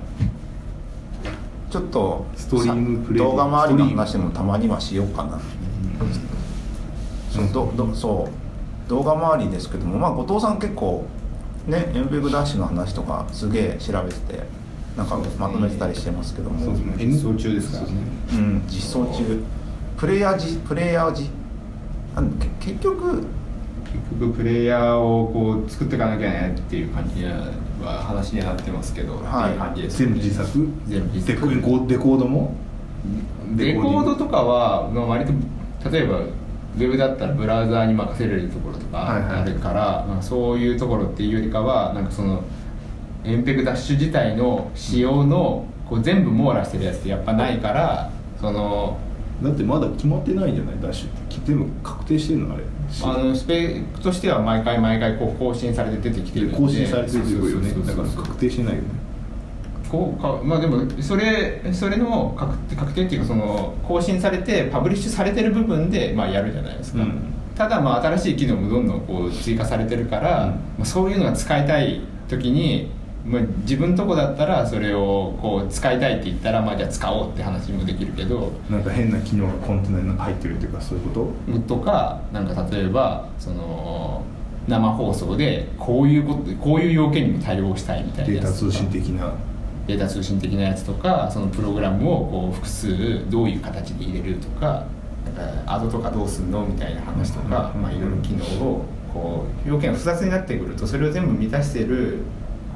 [1.76, 5.38] ちょっとストリームプレイ動画周りの話もたまにはしようかな、
[7.30, 8.30] そのどどそ
[8.86, 8.88] う。
[8.88, 11.04] 動画周りですけどもまあ後藤さん結構
[11.66, 14.42] ねエンペグダッシュの話とかすげえ調べてて
[14.96, 16.72] なんかまとめてたりしてますけども。
[16.72, 16.94] ね。
[16.98, 17.92] 演奏中ですからね。
[18.32, 19.42] うん、実装中。
[19.98, 21.28] プレイヤーじプレイヤーじ？
[22.14, 22.48] なんけ？
[22.58, 23.26] 結局結
[24.18, 27.20] 局プレイヤーをこう作っていかなきゃねっていう感じ
[27.84, 29.88] は話にはなってますけど、はい。
[29.88, 30.68] 全部自作？
[30.86, 31.48] 全部自作。
[31.48, 32.26] デコデコード？
[32.26, 32.54] も
[33.56, 35.32] レコードととかは、まあ、割と
[35.90, 39.30] 例えばウェブだったらブラウザーに任せれるところとはいはい。
[39.30, 42.42] かあるから、まあ、そういうところっていうよりかはなんかその
[43.24, 48.10] エンペグダッシュ自体の仕様のこう全部網羅してるやつってやっぱないから
[48.40, 48.98] その
[49.42, 50.74] だってまだ決まってないんじゃない？
[50.80, 51.26] ダッシュって。
[51.44, 52.64] 全部確定してるのあれ。
[53.02, 56.56] あのスペックとしては毎回毎回こう更新されて出てきてるんで。
[56.56, 57.72] 更新されてるよね。
[57.86, 58.88] だから確定してないよね。
[59.90, 67.32] こうかまあでもそれそれの確定確定っていうかその更新されてパブリッシュされてる部分でまあやるじゃないですか、うん。
[67.54, 70.50] ただまあ新しい機能もどんどんこう追加されてるから、うん。
[70.50, 72.90] まあ、そういうのが使いたい時に、
[73.28, 81.32] まあ、自分とこだったらそれをこう使いたいって言ったらまあじゃあ使おうって話もできるけどなんか変な機能がコンテナに入ってるっていうかそういうこ
[81.66, 81.76] と？
[81.76, 84.22] とかなんか例えばその
[84.68, 89.32] 生放送でこういうことこういう要件にも対応したいみたいなデータ通信的な？
[89.88, 94.84] データ通信的なやつとかそのプログラムをこう複数どういう形で入れるとか
[95.24, 102.18] なんかアドとかどうすんのみたいな話とか、いろいろ機能をこう要件が複雑になってくるとそれを全部満たしてる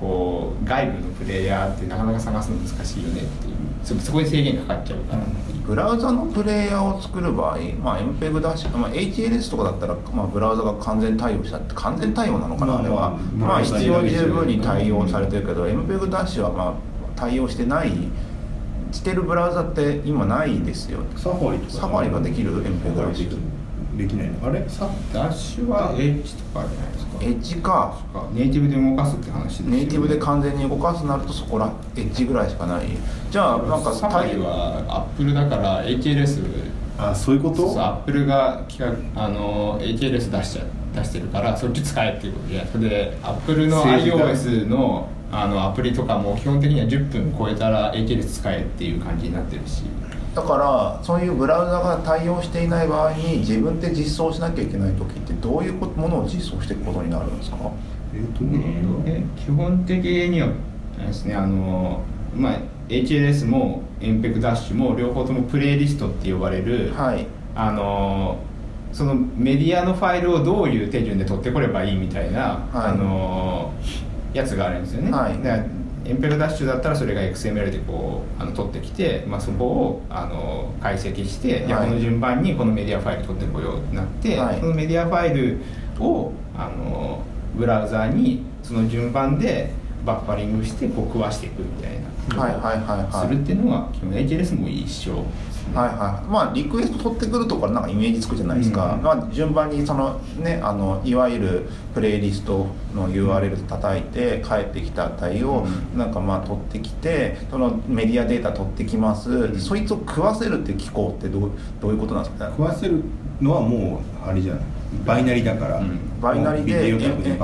[0.01, 3.55] こう外部のプレイヤーってなかなか探すの難しいよねっていう。
[3.85, 5.23] そそこに制限かかっちゃうから、
[5.67, 16.75] ブラウザのプレイヤーを作る場合、まあ、MPEG ダッシュ、まあ、HLS とかだったら、まあ、ブラウザが完全対応したって完全対応なのかな、まああれは、まあ必要十分に対応されてるけど MPEG ダッシュは、まあ、
[17.17, 17.93] 対応してない
[18.93, 20.99] してるブラウザって今ないですよ。
[21.17, 21.73] サファリとか。
[21.73, 23.39] サファリができる MPEG ダッシュ
[23.97, 24.29] できない。
[24.31, 24.65] のあれ？
[24.69, 27.10] サダッシュは H とかじゃないですか？
[27.21, 27.97] エッジか
[28.33, 29.77] ネイティブで動かすって話ですよね。
[29.79, 32.87] ネイティブで完全に動かすなるとそこらエッジぐらいしかない。
[33.31, 36.43] じゃあなんかサファリはアップルだから HLS
[36.99, 37.57] あそういうこと？
[37.57, 38.79] そうそうアップルが企
[39.15, 40.63] 画あの HLS 出しちゃ
[40.95, 42.67] 出してるからそっち使えっていうことで。
[42.73, 49.83] それでアップルの iOS のあのアプリとかも基本的には10分超えたら HLS 使えっていう感じになってるし
[50.35, 57.57] だからそういうブラウザが対応していない場合に自分で実装しなきゃいけない時ってどういうものを実装していくことになるんですか？
[58.15, 60.49] えっとねえ基本的には
[60.99, 62.03] ですねあの、
[62.37, 62.59] まあ、
[62.89, 67.27] HLS も MPEG ダッシュも両方ともプレイリストって呼ばれる、はい。
[67.55, 68.39] あの
[68.93, 72.91] そのメディアのファイルをどういう手順で取ってこればいいみたいな、はい。
[72.91, 73.73] あの
[74.33, 75.35] やつがあるんですよね、はい
[76.05, 81.89] エンペルダッシュだったらそれが XML でこうあの取ってきて、まあ、そこをあの解析して、はい。
[81.89, 84.61] この順番にこのメディアファイル取ってこようってなって、はい。
[84.61, 85.61] そのメディアファイル
[85.99, 87.23] をあの
[87.55, 89.73] ブラウザーにその順番で
[90.05, 92.11] バッファリングしてこう食わしていくみたいな。
[92.43, 93.29] はいはいはいはい。
[93.29, 95.25] するっていうのが基本 HLS も一緒
[95.75, 96.31] はいはい。
[96.31, 99.03] まあリクエスト取ってくるところなんかイメージつくじゃないですか、うん。
[99.03, 105.65] まあ、順番にそのねあのいわゆるプレイリストの URL 叩いて返ってきた値を
[105.95, 105.99] うん。
[105.99, 111.51] なんかまあ取ってきてそのメディアデータ取ってきます、そいつを食わせるって機構ってどう
[111.81, 112.47] どういうことなんですか？
[112.47, 113.03] ね食わせる
[113.41, 114.63] のはもうあれじゃない。
[115.07, 116.21] バイナリだから、うん。
[116.21, 117.39] バイナリで MPEG、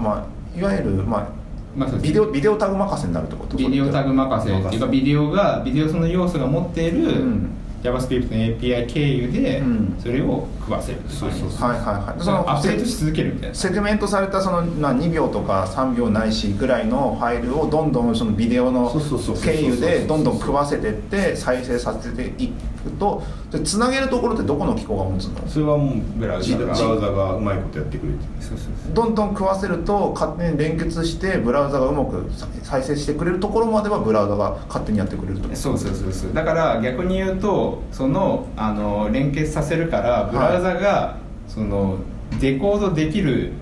[0.00, 1.28] まあ、いわゆる、まあ
[1.76, 3.56] まあビデオビデオタグ任せになるってこと？
[3.56, 4.50] ビデオタグ任せ。
[4.50, 7.50] っていうかビデオがビデオその要素が持っている、うん。
[7.82, 9.96] JavaScript の API 経由でうん。
[10.00, 12.24] それを食わせるそうそうそうはいはいはい。
[12.24, 13.54] そのアップデートし続けるみたいな。
[13.54, 19.44] セグメントされたそのな2秒とか3秒ないしぐらいのファイルをどんどんそのビデオのそうそうそうそう。
[19.44, 25.46] 経由でどんどん食わせてって再生させていくとでつなげるところってどこの機構が持つの？
[25.46, 28.94] それはもうブラウザがブラウザがうまいことやってくれてそうそうそう。
[28.94, 32.28] どんどん食わせると勝手に連結してブラウザがうまく
[32.64, 35.48] 再生してくれるところまではブラウザが勝手にやってくれると。
[35.54, 36.34] そうそうそうそう。
[36.34, 41.98] だから逆に言うとそのあの連結させるからブラウザが、その
[42.40, 43.52] デコードできる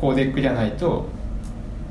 [0.00, 1.06] コーデックじゃないと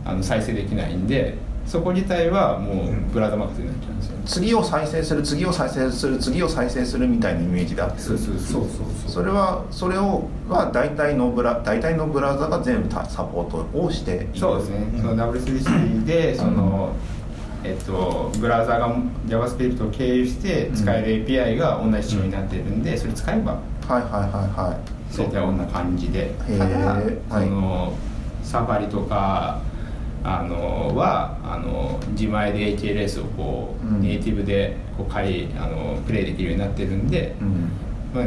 [0.03, 1.37] あの再生できないんで
[1.71, 8.65] そこ自体はもうブラウザ任せになっちゃうんですよ、次を再生する次を再生する次を再生するみたいなイメージであってそうそうそう
[9.07, 14.27] それはそれをは大体のブラ大体のブラウザが全部たサポートをしている。
[14.35, 16.93] そうですね、その W3C でその、
[17.63, 18.93] えっと、ブラウザが
[19.27, 25.17] JavaScript を経由して使える API が同じ仕様になっているんで、それ使えばはいはいはいはい。
[25.17, 26.33] 大体こんな感じで。
[26.57, 27.17] ただはい。
[27.29, 27.93] その
[28.43, 29.61] サファリとか
[30.23, 34.01] あのはあの自前で HLS をこう、うん。
[34.01, 37.71] ネイティブでこう借りあのプレイできるようになってるんで、うん。
[38.13, 38.25] まあ、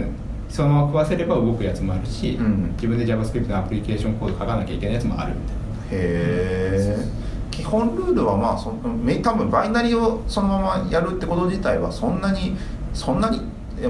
[0.49, 2.73] そのまま食わせれば動くやつもあるし、うん。
[2.73, 5.35] 自分で JavaScript のアプリケーションコード書かなきゃいけないやつもある。
[5.35, 5.63] みたいな。
[5.91, 12.57] へえ基本ルールはまあそ多分バイナリをそのままやるってこと自体はそんなに
[12.93, 13.41] そんなに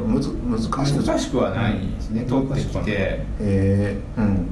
[0.07, 0.99] むず難しい。
[0.99, 2.91] 難しくはないですね、取ってきて。
[2.91, 4.47] へえうん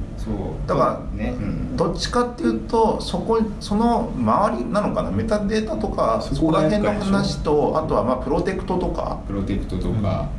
[0.67, 1.77] だからね、うん。
[1.77, 5.11] どっちかっていうとそこその周りなのかな？
[5.11, 9.19] メタデータとかそそこら辺の話とあとはまあプロテクトとか。
[9.27, 10.29] プロテクトとか、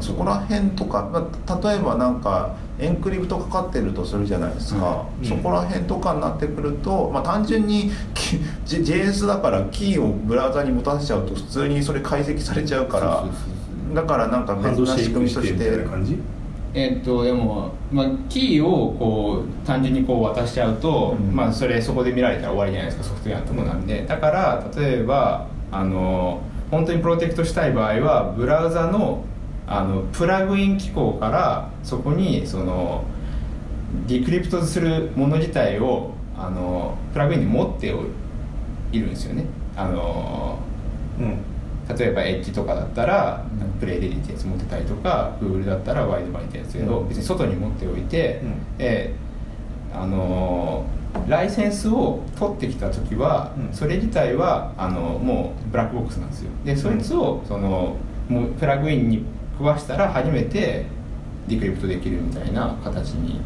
[0.00, 5.28] そこら辺とか、まあ、例えばなんかエンクリプトかかってるとするじゃないですか、うん。
[5.28, 7.90] そこら辺とかになってくると、まあ、単純に
[8.66, 13.24] JS だからキーをブラウザに持たせちゃうと普通にそれ解析されちゃうから。
[13.94, 15.84] だからなんか別な仕組みとして
[16.74, 21.34] えっとでも、まあ、キーをこう単純にこう渡しちゃうと、うん。
[21.34, 24.06] まあ、それそこで見られたら終わりじゃないですかソフトウェアのとこなんで。
[24.06, 29.24] だから例えばあの本当にプロテクトしたい場合はブラウザの
[29.66, 33.04] あのプラグイン機構からそこにその
[34.06, 37.94] ディクリプトするもの自体をあのプラグインに持って
[38.90, 39.44] いるんですよね。
[39.76, 40.58] あの
[41.18, 41.51] うん
[41.88, 43.44] 例えばエッジとかだったら
[43.80, 47.04] プレイレディってやつ持ってたりとか Google だったらワイドバイってやつをう。
[47.04, 47.08] ん。
[47.08, 48.52] 別に外に持っておいて、うん。
[48.78, 53.74] えーあのーライセンスを取ってきた時は、うん。
[53.74, 56.50] それ自体はあのもうブラックボックスなんですよ。
[56.64, 57.96] でそいつをその
[58.30, 60.86] もうプラグインに食わしたら初めて
[61.48, 63.40] ディクリプトできるみたいな形に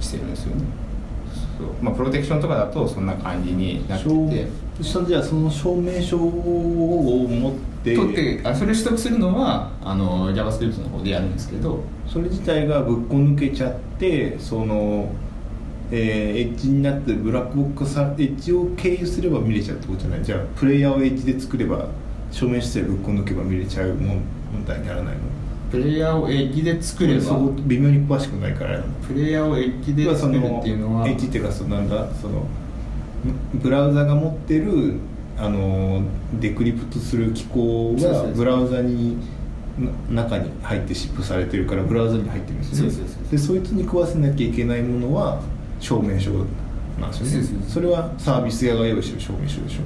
[0.00, 0.64] してるんですよね。
[1.80, 4.46] まあプロテクションとかだとそんな感じになって証て
[4.78, 7.54] そしたらじゃあその証明書を持っ
[7.84, 11.82] て取ってあそれ取得するのはあの JavaScript の方でやるんですけど。
[12.08, 15.12] それ自体がぶっこ抜けちゃってその、
[15.90, 20.24] えーエッジになってブラックボックスさエッジを経由すれば見れちゃうってことじゃない？
[20.24, 21.88] じゃあプレイヤーをエッジで作れば
[22.32, 25.20] 証明書でぶっこ抜けば見れちゃうもん問題にならないの？
[25.70, 27.20] プレイヤーをエッジで作れば。
[27.20, 28.82] そこ微妙に詳しくないから。
[29.06, 31.06] プレイヤーをエッジで作るのっていうのは。
[31.06, 32.08] エッジっていうかそのなんだ？
[32.14, 32.46] その
[33.54, 34.94] ブラウザが持ってる
[35.38, 36.02] あの
[36.40, 39.16] デクリプトする機構がブラウザに
[40.10, 43.10] な中に入ってシップされてるからブラウザに入ってるんですよね。
[43.30, 45.40] でそいつに食わせなきゃいけないものは
[45.78, 46.30] 証明書
[47.00, 47.64] なんですよね。
[47.68, 49.82] それはサービス屋が用意してる証明書でしょ。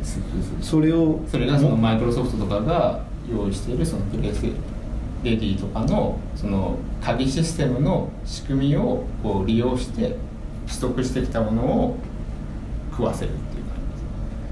[0.62, 4.45] それをそれがそのもマイクロソフトとかが用意しているそのプレイス
[5.22, 10.16] レディとかのその鍵システムの仕組みをこう利用して
[10.66, 11.97] 取得してきたものを
[12.93, 13.76] 食わせるっていう感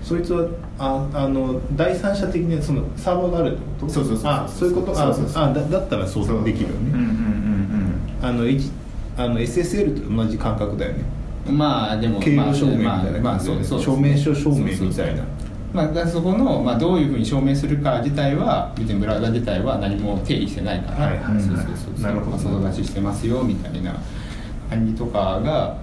[0.02, 3.92] そいつはああの第三者的にそのサーバーがあるってこと？
[3.92, 6.92] そうそうそうあそういうことああだだったらそうできるよね
[8.22, 8.70] あの、H、
[9.16, 11.04] あの SSL と同じ感覚だよね
[11.46, 15.22] じまあでも経路証明みたいなまあまあ感じで証明書証明みたいな
[15.72, 21.12] まあ、そこの、まあ、どういうふうに証明するか自体は別にブラウザ自体は何も定義してないから、
[22.00, 23.94] 外出ししてますよみたいな
[24.68, 25.76] 感じとかが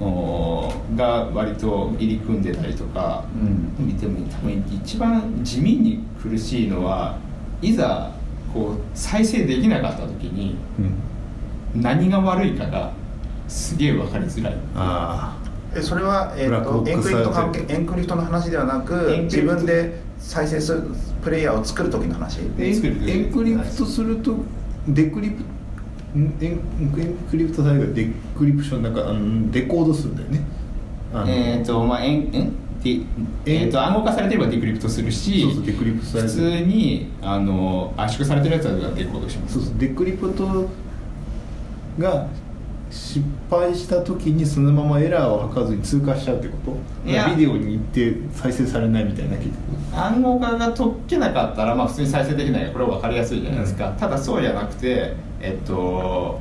[0.00, 3.86] が割と入り組んでたりとか、うん。
[3.86, 7.18] 見ても多分一番地味に苦しいのは
[7.60, 8.12] いざ
[8.52, 11.82] こう再生できなかった時にうん。
[11.82, 12.92] 何が悪いかが
[13.48, 14.54] すげえ分かりづらい。
[14.74, 15.36] あ
[15.74, 19.54] えそれは、えー、と encrypt 関係 encrypt の話ではなく encrypt。
[19.54, 20.82] 自分で再生する
[21.22, 22.38] プレイヤーを作る時の話。
[22.38, 24.36] あ encrypt すると
[24.88, 25.57] デクリプん
[26.14, 30.40] encrypt される decryption なんかあのデコードするんだよね。
[31.26, 33.04] えっ、とまあえんんディ
[33.46, 33.64] え？
[33.64, 39.54] ー、と暗号化されてれば decrypt するし普通にあの圧縮されてるやつはデコードします。
[39.54, 40.68] そうそう decrypt
[41.98, 42.28] が
[42.90, 43.20] 失
[43.50, 46.56] 敗した時にそのままエラーを吐かずに通過しちゃうってこ
[47.04, 47.10] と？
[47.10, 47.28] いや。
[47.28, 49.36] ビデオに行って再生されないみたいな
[50.06, 52.72] 暗号化が解けなかったら、まあ、普通に再生できない。
[52.72, 56.40] これは分かりやすいじゃないですか、ただそうじゃなくてえっと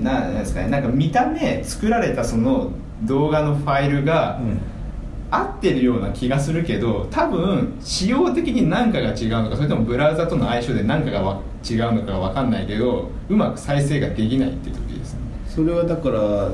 [0.00, 0.68] ななんですかね。
[0.68, 2.70] なんか見た目作られたその
[3.04, 4.40] 動画のファイルが、
[5.30, 14.76] 合ってるような気がするけど多分仕様的に何かが違うのかそれともブラウザとの相性で何かがわ違うのかが分かんないけどうまく再生ができないっていう
[15.60, 16.50] それはだから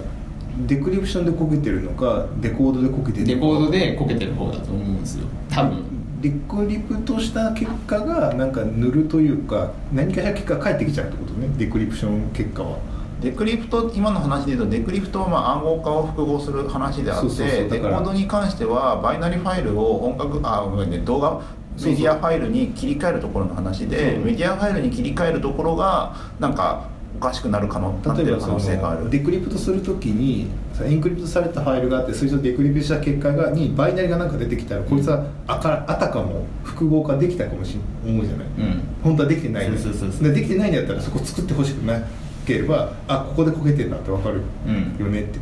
[0.66, 3.34] decryption でこけてるのかデコードでこけてるのか。
[3.34, 5.26] デコードでこけてる方だと思うんですよ。
[5.48, 5.84] 多分。
[6.20, 11.48] decrypt した結果がなんか null というか何かしら結果が返ってきちゃうってことね。
[11.57, 12.78] decryption 結果は。
[13.20, 21.40] decrypt 今の話で言うと decrypt はまあ暗号化を復号する話であってデコードに関してはバイナリファイルを音楽あごめんね動画？
[21.78, 24.24] メディアファイルに切り替えるところの話でそう。
[24.24, 29.04] メディアファイルに切り替えるところがなんかおかしくなる可能なってる可例えばそ能性がある。
[29.04, 38.82] のデクリプトするときにさエンクリプトされたファイルがあってそれとデクリプトした結果がにバイナリがなんか出てきたらこいつはあかあたかも複合化できたかもしれない思うじゃない、うん。
[39.02, 39.82] 本当はできてないんだよ。
[39.82, 40.28] そうそうそうそう。
[40.32, 42.00] でできてないんだったらそこ作ってほしくな
[42.46, 45.38] ければあここで焦げてんだって分かるうんよねって。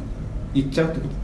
[0.54, 1.23] 言っちゃうってこと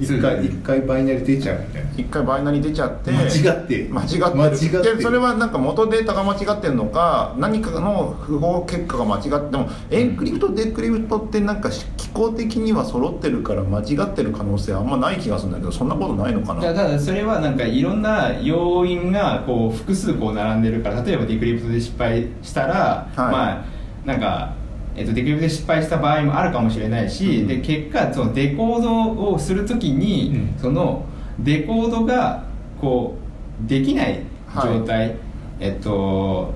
[0.00, 1.90] 一回一回バイナリ出ちゃうみたいな。
[1.96, 4.34] 一回バイナリ出ちゃって間違って間違ってる。
[4.36, 16.60] 間違ってそれはなんか元データが間違ってるのか何かの符号結果が間違ってでもエンクリプトデクリプトってなんか機構的には揃ってるから間違ってる可能性あんまない気がするんだけどそんなことないのかな。
[16.60, 23.32] ただそれはなんかいろんな要因がこう複数こう並んでるから例えばデクリプトで失敗したら、はい。
[23.32, 24.54] まあなんか、
[24.98, 27.46] えっと、デクリプトで失敗した場合もあるかもしれないし、うん。
[27.46, 30.60] で結果そのデコードをするときに、うん。
[30.60, 31.04] その
[31.38, 32.44] デコードが
[32.80, 33.16] こ
[33.64, 34.20] うできない
[34.54, 35.14] 状態、
[35.60, 36.52] えっと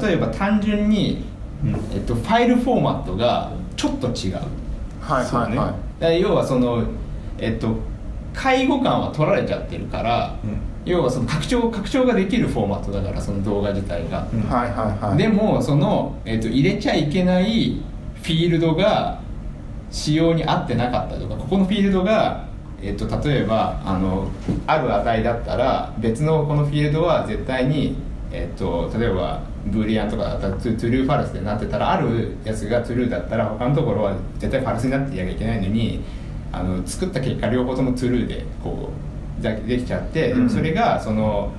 [0.00, 1.24] 例えば単純に、
[1.64, 1.70] うん。
[1.94, 4.38] えっと、ファイルフォーマットがちょっと違う。
[5.00, 5.56] はいそうね。
[5.56, 5.74] は
[6.12, 6.84] い要はその
[7.38, 7.76] えっと
[8.36, 10.58] 介護感は取られちゃってるから、うん。
[10.84, 15.18] 要はその拡張拡張ができるフォーマットだからその動画自体が、うんはいはいはい。
[15.18, 17.80] でもその、えっと入れちゃいけない
[18.22, 19.20] フィールドが
[19.90, 22.46] 仕様に合ってなかったとかここのフィールドが、
[22.82, 24.28] えっと例えばあの
[24.66, 27.96] ある値だったら別のこのフィールドは絶対に、
[28.30, 36.04] えっと例えばブーリアンとかだったらトゥトゥルーファルスでなってたらあるやつがトゥルーだったら他のところは絶対ファルスになっていなきゃいけないのに
[36.52, 38.90] あの作った結果両方ともトゥルーでこ
[39.40, 41.52] うできちゃって、それがその、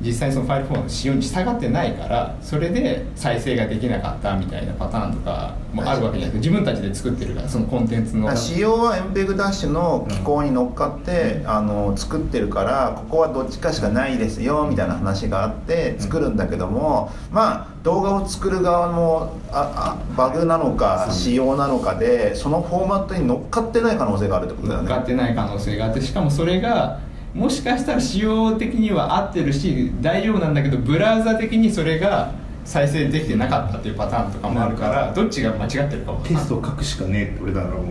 [0.00, 6.50] 実際にそのファイルフォームの仕様に従ってないからそれで再生ができなかったみたいなパターンとかもあるわけじゃないですか。
[6.50, 8.34] 自分たちで作ってるからそのコンテンツの。
[8.36, 26.98] 仕様は MPEG ダッシュの機構に乗っかって、あの作ってるからここはどっちかしかないですよみたいな話があって作るんだけども、まあ動画を作る側のああバグなのか仕様なのかでそのフォーマットに乗っかってない可能性があるってことだよ乗っかっねてない可能性があってしかもそれが
[27.34, 32.32] もしかしたら仕様的には合ってるし大丈夫なんだけどブラウザ的にそれが
[32.64, 37.84] 再生できてなかったっていうパターンとかもあるからどっちが間違ってるかもテストを書くしかねえって俺だからもう。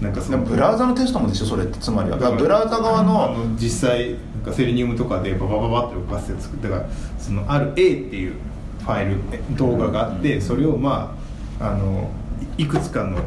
[0.00, 1.78] なんかそのブラウザのテストもでしょそれって。
[1.78, 2.18] つまりは。
[2.18, 8.34] ブラウザ側あのの実際なんかセレニウムとかでババババって動かして作ってだからそのある A っていう
[8.80, 11.16] ファイルえ動画があってそれをま
[11.58, 12.10] ああの
[12.58, 13.18] いいくつかの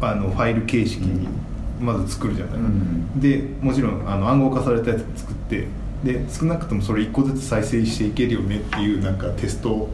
[0.00, 1.26] あのファイル形式に
[1.80, 3.20] まず作るじゃない、うん。
[3.20, 5.66] でもちろんあの暗号化されたやつ作って
[6.04, 9.88] で少なくともそれ1個ずつ再生していけるよねっていうなんかテスト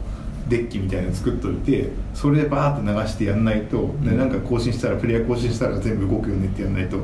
[0.47, 6.97] デッキみたいなの作っといてそれでバーって流してやんないと、でなんか更新したらプレイヤー更新したら全部動くよねってやんないと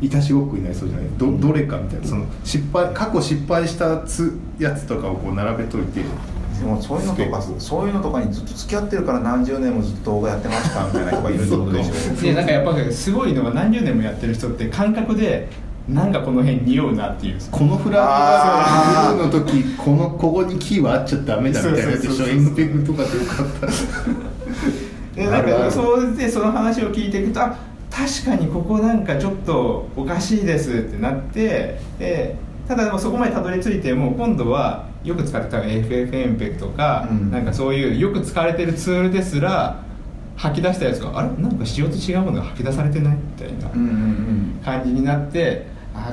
[0.00, 1.06] いたしごっこになりそうじゃない。
[1.18, 2.06] どどれかみたいな。
[2.06, 6.02] その失敗過去失敗したつやつとかをこう並べといて
[6.60, 15.48] でもそういうのとかそういうのとかにずっと付き合ってるから何十年もずっと動画やってましたみたいな人がいるってことでしょで なんかやっぱすごいのが何十年もやってる人って感覚で
[15.88, 17.38] なんかこの辺匂うなっていう。
[17.50, 19.22] このフラあー。
[19.22, 22.36] の時このここにキーはあっちゃダメだみたいなやつでしょそうそう。
[22.36, 23.66] そうそう MPEG とかでよかった。
[25.20, 27.56] でなんかそうでその話を聞いていくとあ
[27.90, 32.34] 確かにここなんかちょっとおかしいですってなってで
[32.66, 37.30] ただでもそこまでたどり着いても今度はよく使ってた FFmpeg とか、うん。
[37.30, 39.82] なんかそういうよく使われてるツールですら
[40.36, 41.28] 吐き出したやつがあれ？
[41.42, 43.68] なんか仕様と違うものが吐き出されてないみたいな
[44.64, 46.12] 感じになってあ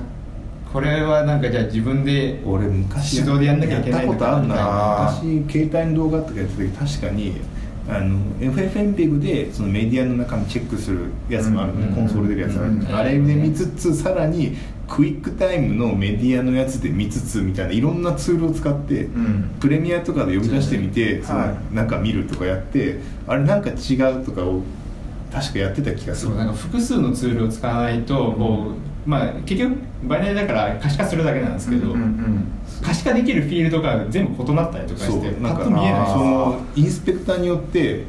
[0.72, 5.22] これはなんかじゃあ自分で俺昔手動でやんなきゃいけないやったことあるのかな。
[5.22, 7.42] 昔携帯の動画とかやってた時確かに
[7.89, 12.96] あの FFmpeg でそのメディアの中身チェックするやつもあるのね、うんコンソール出るやつある、うん。
[12.96, 14.56] あれで見つつさらに
[14.92, 19.56] クイックタイムのメディアのやつで見つつみたいないろんなツールを使って、ん。
[19.62, 24.62] プレミアとかで呼び出してみて、そのはいなんか見るとかやってあれなんか違うとかを
[25.32, 26.32] 確かやってた気がする。
[26.32, 28.74] そうなんか複数のツールを使わないとこ
[29.06, 32.48] う、まあ結局バイナリだから可視化するだけなんですけど、うんうん
[32.82, 36.08] 可視化できるフィールドが全部異なったりとかしてパなんかッと見えない。
[36.08, 38.04] そのインスペクターによって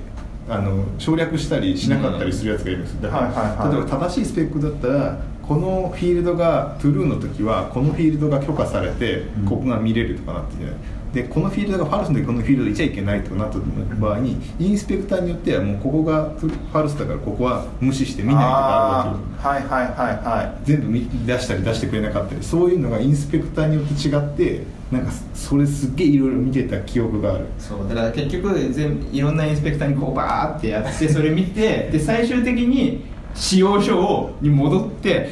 [0.49, 3.73] あの省略したりしなかったりするやつがいるんですだから、はいはいはい。
[3.73, 9.47] 例えば正しいスペックだったらこのフィールドが True の時はこのフィールドが許可されてうん。
[9.47, 10.77] ここが見れるとかなってるじゃない
[11.13, 13.59] でこのフィールドがファルスの時このフィールドいちゃいけないとかなった
[13.97, 20.65] 場合にインスペクターによってはもうここがファルスだからここは無視して見ないとかあるわけはいはいはいはい。
[20.65, 27.45] 全部見出したり出してくれなかったりそういうのがインスペクターによって違ってなんかそれすっげえいろいろ見てた記憶がある。
[27.59, 33.05] そうだから結局全いろんなインスペクターにこうバーってやってそれ見てで最終的に
[33.35, 35.31] 使用書をに戻って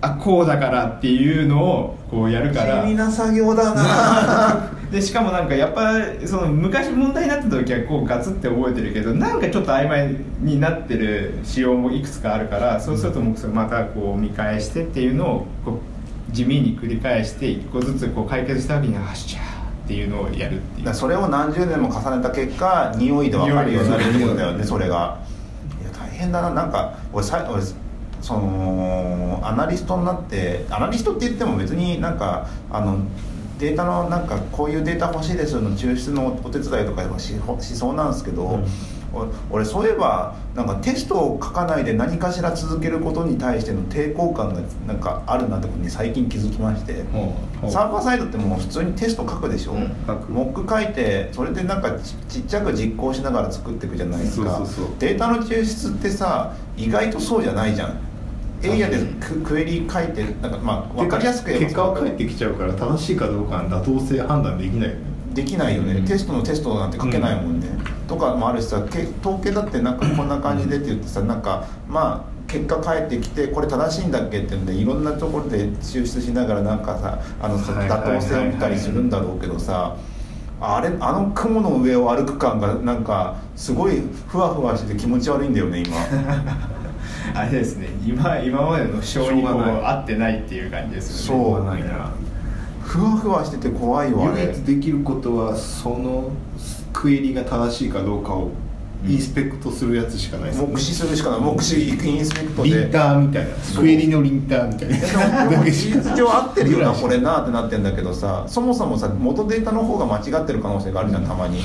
[0.00, 2.82] あこうだからっていうのをこうやるから。
[2.82, 4.70] 地味な作業だな。
[4.90, 5.92] でしかもなんかやっぱ
[6.24, 19.42] その昔問題になってた時はこうガツって覚えてるけどなんかちょっと曖昧になってる仕様もいくつかあるからそうするともうそれまたこう見返してっていうのをこう地味に繰り返して一個ずつこう解決した時に「はっしゃー」
[19.84, 20.94] っていうのをやるっていう。
[20.94, 25.18] それを何十年も重ねた結果匂いで分かるようになるってことだよねそれが
[26.18, 27.62] 変だななんか俺さ俺
[28.20, 32.98] そのアナリストになってアナリストって言っても別になんかあの
[33.58, 38.64] データのなんかこういうデータ欲しいですの抽出のお手伝いとかししそうなんですけど、うん。
[39.12, 47.04] 俺俺そういえばなんかテストを書かないで何かしら続けることに対しての抵抗感がなんかあるなってことに最近気づきまして。
[47.70, 49.88] サーバーサイドってもう普通にテスト書くでしょ、うん
[50.28, 54.56] モック書いてそれでなんかちちっちゃく実行しながら作っていくじゃないですか。
[54.58, 54.86] そうそうそう。
[54.98, 57.98] データの抽出ってさ意外とそうじゃないじゃん。
[58.62, 65.08] エリアでククエリ書いてなんかまあ分かりやすく結果は返ってきちゃうから正しいかどうかの妥当性判断できないよね。
[65.34, 67.68] できないよね、うんテストのテストなんて書けないもんね、
[68.08, 79.96] とかもあるしさけ統計だってなんかこんな感じでって言ってさなんかまあ結果返ってきてこれ正しいんだっけってんでいろんなところで抽出しながらなんかさあの妥当性を見たりするんだろうけどさ
[80.60, 85.96] あれあの雲の上を歩く感がなんかすごいふわふわしてて気持ち悪いんだよね今。
[87.34, 87.88] あれですね。
[88.04, 91.44] 今今までの性にこう合ってないっていう感じですよね。
[91.44, 91.64] そう。
[91.64, 92.10] ないな
[92.80, 96.30] ふわふわしてて怖いわ唯一できることはその
[96.98, 98.50] クエリが正しいかどうかを
[99.06, 100.72] インスペクトするやつしかないですよね。
[100.72, 101.40] 目視するしかない。
[101.40, 102.68] 目視インスペクトで。
[102.70, 103.54] リンターみたいな。
[103.58, 103.84] そう。
[103.84, 105.48] クエリのリンターみたいな。
[105.48, 111.60] でも事実上合ってるよなこれなってなってんだけどさそもそもさ元データの方が間違ってる可能性があるじゃんたまに、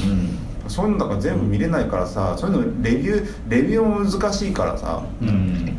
[0.67, 5.75] そういうのだから全部見れないからさそういうのレビューレビューも難しいからさうん。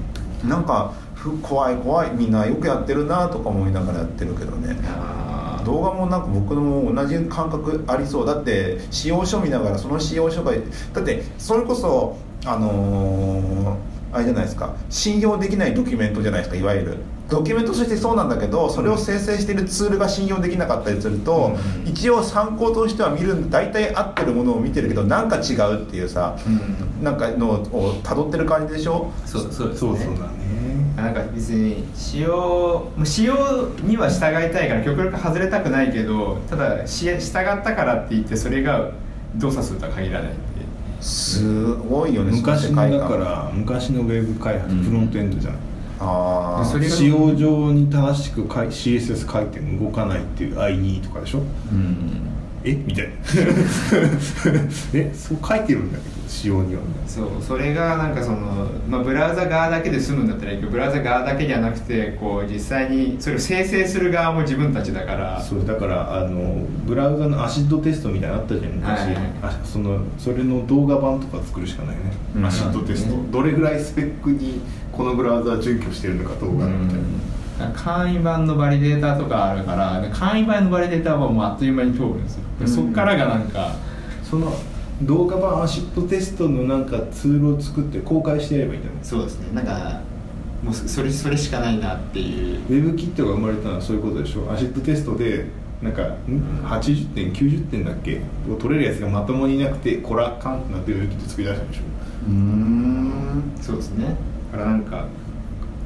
[0.49, 4.77] なんかふ怖い怖いみんなよくやってるなとか思いながらやってるけどね。
[4.89, 5.34] あー
[5.65, 8.27] 動画もなんか僕のも同じ感覚ありそう。
[8.27, 14.77] だって使用書見ながらその使用書がだってそれこそあのーあれじゃないですか。
[14.91, 16.99] 信用できないドキュメントじゃないですかいわゆる。
[17.29, 21.91] ドキュメントとしてそうなんだけどそれを生成しているツールが信用できなかったりすると、うん。
[21.91, 26.51] 一応参考としては見る大体合ってるものを見てるけどなんか違うっていうさ、う
[27.01, 27.05] ん。
[27.05, 29.11] なんかのを辿ってる感じでしょ？
[29.25, 30.95] そうそうそうそうだね。
[30.97, 33.35] なんか別に使用使用
[33.83, 37.19] には従いたいから極力外れたくないけどただし従っ
[37.65, 38.91] たからって言ってそれが
[39.37, 40.33] 動作するとは限らない
[41.01, 45.55] すごいよね昔のだから昔のウェブ開発うんフロントエンドじゃん
[46.05, 51.39] ああそ使用上に正しく CSS 書いても動かないっていう IE とかでしょ？
[51.39, 52.31] うん。
[52.65, 52.75] え？
[52.75, 53.13] みたいな。
[54.95, 55.13] え？
[55.15, 56.81] そう書いてるんだけど仕様には。
[57.07, 57.29] そう。
[57.41, 65.41] それがなんかその、まあ、ブラウザ側だけで済むんだったらいいけどブラウザ側だけじゃなくてこう実際にそれを生成する側も自分たちだから。
[65.41, 69.25] そうだからあのブラウザの Acid test みたいなのあったじゃん昔、はいはい。
[69.43, 72.03] あそのそれの動画版とか作るしかないね、
[72.37, 72.47] うん。
[72.47, 73.31] Acid test、うん。
[73.31, 74.61] どれぐらいスペックに
[74.97, 82.69] このブラウザは準拠してるのかどうかみたいな、簡易版のバリデータとかあるから簡易版のバリデータはもうあっという間に通るんですよ、うん。
[82.69, 83.77] そっからがなんか
[84.23, 84.53] その
[85.03, 89.01] 動画版 Acid test のなんかツールを作って公開してやればいいんだよね。
[89.03, 89.49] そうですね。
[89.53, 90.01] なんか
[90.63, 92.61] もうそれそれしかないなっていう。
[92.71, 94.51] WebKit が生まれたのはそういうことでしょ。
[94.51, 95.47] Acid test で
[95.83, 96.17] なんかん
[96.65, 98.21] 80点90点だっけ
[98.51, 101.81] を取れるやつがまともにいなくてこらあかんってなって WebKit 作り出したんでしょ。
[102.29, 103.43] うーん。
[103.61, 104.07] そうですね。
[104.07, 104.13] だ
[104.55, 105.07] からなんか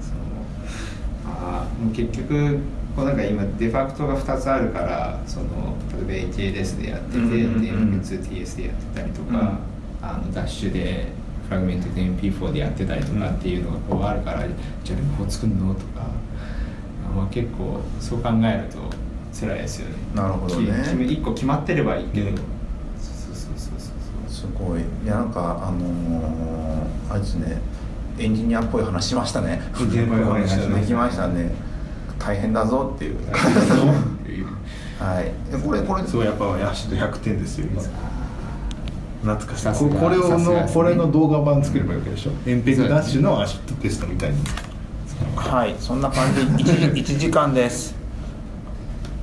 [0.01, 2.59] そのあーもう結局
[2.95, 5.77] こうなんか今デファクトが2つあるからその
[6.09, 9.59] 例えば ATLS でやってて、うんうんうんで MP2TS でやってたりとか、
[10.03, 11.07] あのダッシュで
[11.49, 14.47] フラグメントで MP4 でやってたりとかっていうのがこうあるから、
[14.85, 16.07] じゃあこう作るのとか、
[17.07, 18.79] あまあ、結構そう考えると
[19.33, 19.95] 辛いですよね。
[20.15, 20.67] なるほどね。
[20.67, 22.37] き決め1個決まってればいいけど、うん。
[22.37, 22.45] そう
[22.99, 23.79] そうそうそう
[24.29, 24.51] そう。
[24.51, 24.81] すごい。
[24.81, 27.61] いやなんかあのー、あれですね
[28.19, 29.61] エンジニアっぽい話しましたね。
[29.81, 31.51] エンジニアっぽい話できましたね。
[32.19, 33.17] 大変だぞっていう。
[34.99, 35.53] はい。
[35.53, 36.03] でこれこれ。
[36.05, 37.67] そうやっぱ Acid 100点ですよ。
[39.23, 39.91] 今懐かしい。
[39.91, 42.33] ここれをのこれの動画版作ればいいわけでしょ。
[42.47, 44.37] MPEG-DASH の Acid test みたいに。
[45.37, 45.75] はい。
[45.79, 46.41] そんな感じ。
[46.41, 47.98] 1, 1時間です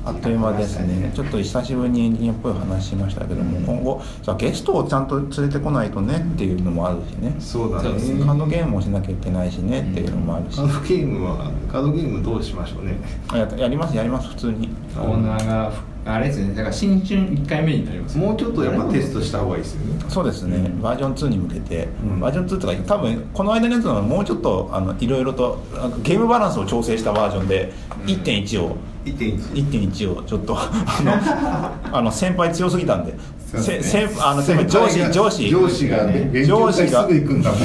[0.06, 1.12] あっという間ですね。
[1.16, 7.36] ちょっと久しぶりにエンジニアっぽい話しましたけども、今後じゃあゲストをちゃんと連れてこないとねっていうのもあるしね。
[7.40, 7.90] そうだね。
[7.90, 12.98] カードゲームもしなきゃいけないしねっていうのもあるし、カードゲームはカードゲームどうしましょうね。
[13.30, 14.70] あややりますやります普通に。
[14.96, 15.72] オーナーが
[16.06, 16.54] あれですね。
[16.54, 18.16] だから新春1回目になります。
[18.18, 20.06] もうちょっとやっぱテストした方がいいですよね。
[20.08, 22.20] そうですね、バージョン2に向けて、うん。
[22.20, 25.60] バージョン2とか多分この間のやつはもうちょっとあのいろいろと
[26.04, 27.74] ゲームバランスを調整したバージョンで
[28.06, 28.78] 1.1を。
[29.06, 33.14] 1.1 1.1をちょっとあのあの先輩強すぎたんで
[33.56, 33.82] ですね。
[33.82, 35.50] せ先あの先輩上司上司。
[35.50, 37.60] 上司がね勉強会すぐ行くんだもん。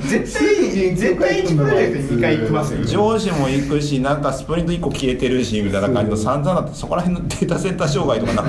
[0.00, 2.84] 絶対 絶対1プロジェクト2回行きますよ。
[2.84, 8.44] 上司も行くしなんかスプリント1個消えてるしみたいな感じの散々だってそこら辺のデータセンター障害とかな。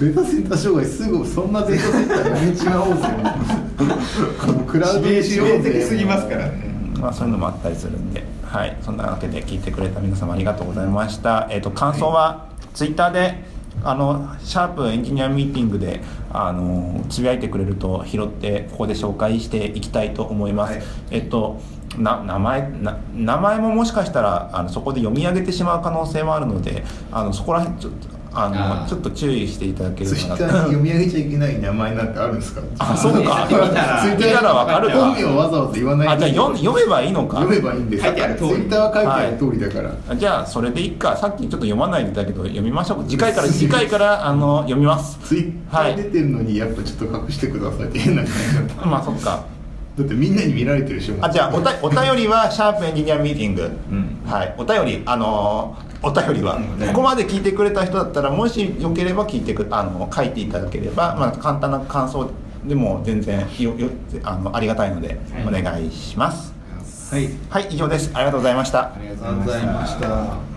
[0.00, 3.02] データセンター障害すぐそんなデータセンターやめちまおうぜ
[4.66, 6.66] クラウドにしようすぎますからね。
[7.00, 11.46] まあ、そういうのもあったりするんで、はい、そんなわけで聞いてくれた皆様ありがとうございました。
[11.50, 13.44] えっ、と感想はツイッターで
[13.84, 16.00] あのシャープエンジニアミーティングで
[16.32, 20.72] あのつぶやいてくれると拾ってここで紹介していきたいと思います。
[20.74, 21.60] はいえっと
[21.98, 28.08] な名前な名前ももしかしたらあのそこで読み上げてしまう可能性もあるのであのそこら辺ちょっと
[28.38, 28.48] あ
[28.82, 32.60] のちょっと注意していただけれツイッターに読み上げちゃいけない名前なんてあるんですか？
[32.78, 33.18] あそうか。
[33.18, 37.38] 見たら見たらわかるか本名をわざわざ言わないあじゃあ読めばいいのか。
[37.38, 38.04] 読めばいいんです。
[38.04, 38.48] 書いてある通り。
[38.50, 41.16] ツイッターは書いてある通りだから、じゃあそれでいっか。
[41.16, 45.18] さっきちょっと読まないでたけど読みましょう次回から次回からあの読みます。
[45.24, 48.86] ツイッター出てるのにやっぱちょっと隠してくださいって変な感じだった。
[48.86, 49.40] まあそっか。
[49.98, 51.14] だってみんなに見られてるでしょ。
[51.22, 54.18] あじゃあおたお便りはシャープエンジニアミーティング、ん。
[54.30, 54.54] はい。
[54.58, 56.86] お便りあのーお便りは、うん。
[56.88, 62.30] ここまで聞いてくれた人だったらもしよければ聞いてくあの書いていただければ、まあ、簡単な感想
[62.64, 63.90] でも全然よよ
[64.22, 66.54] あのありがたいのでお願いします、
[67.10, 67.28] はい。
[67.50, 68.10] はい以上です。
[68.14, 68.94] ありがとうございました。
[68.94, 70.55] ありがとうございました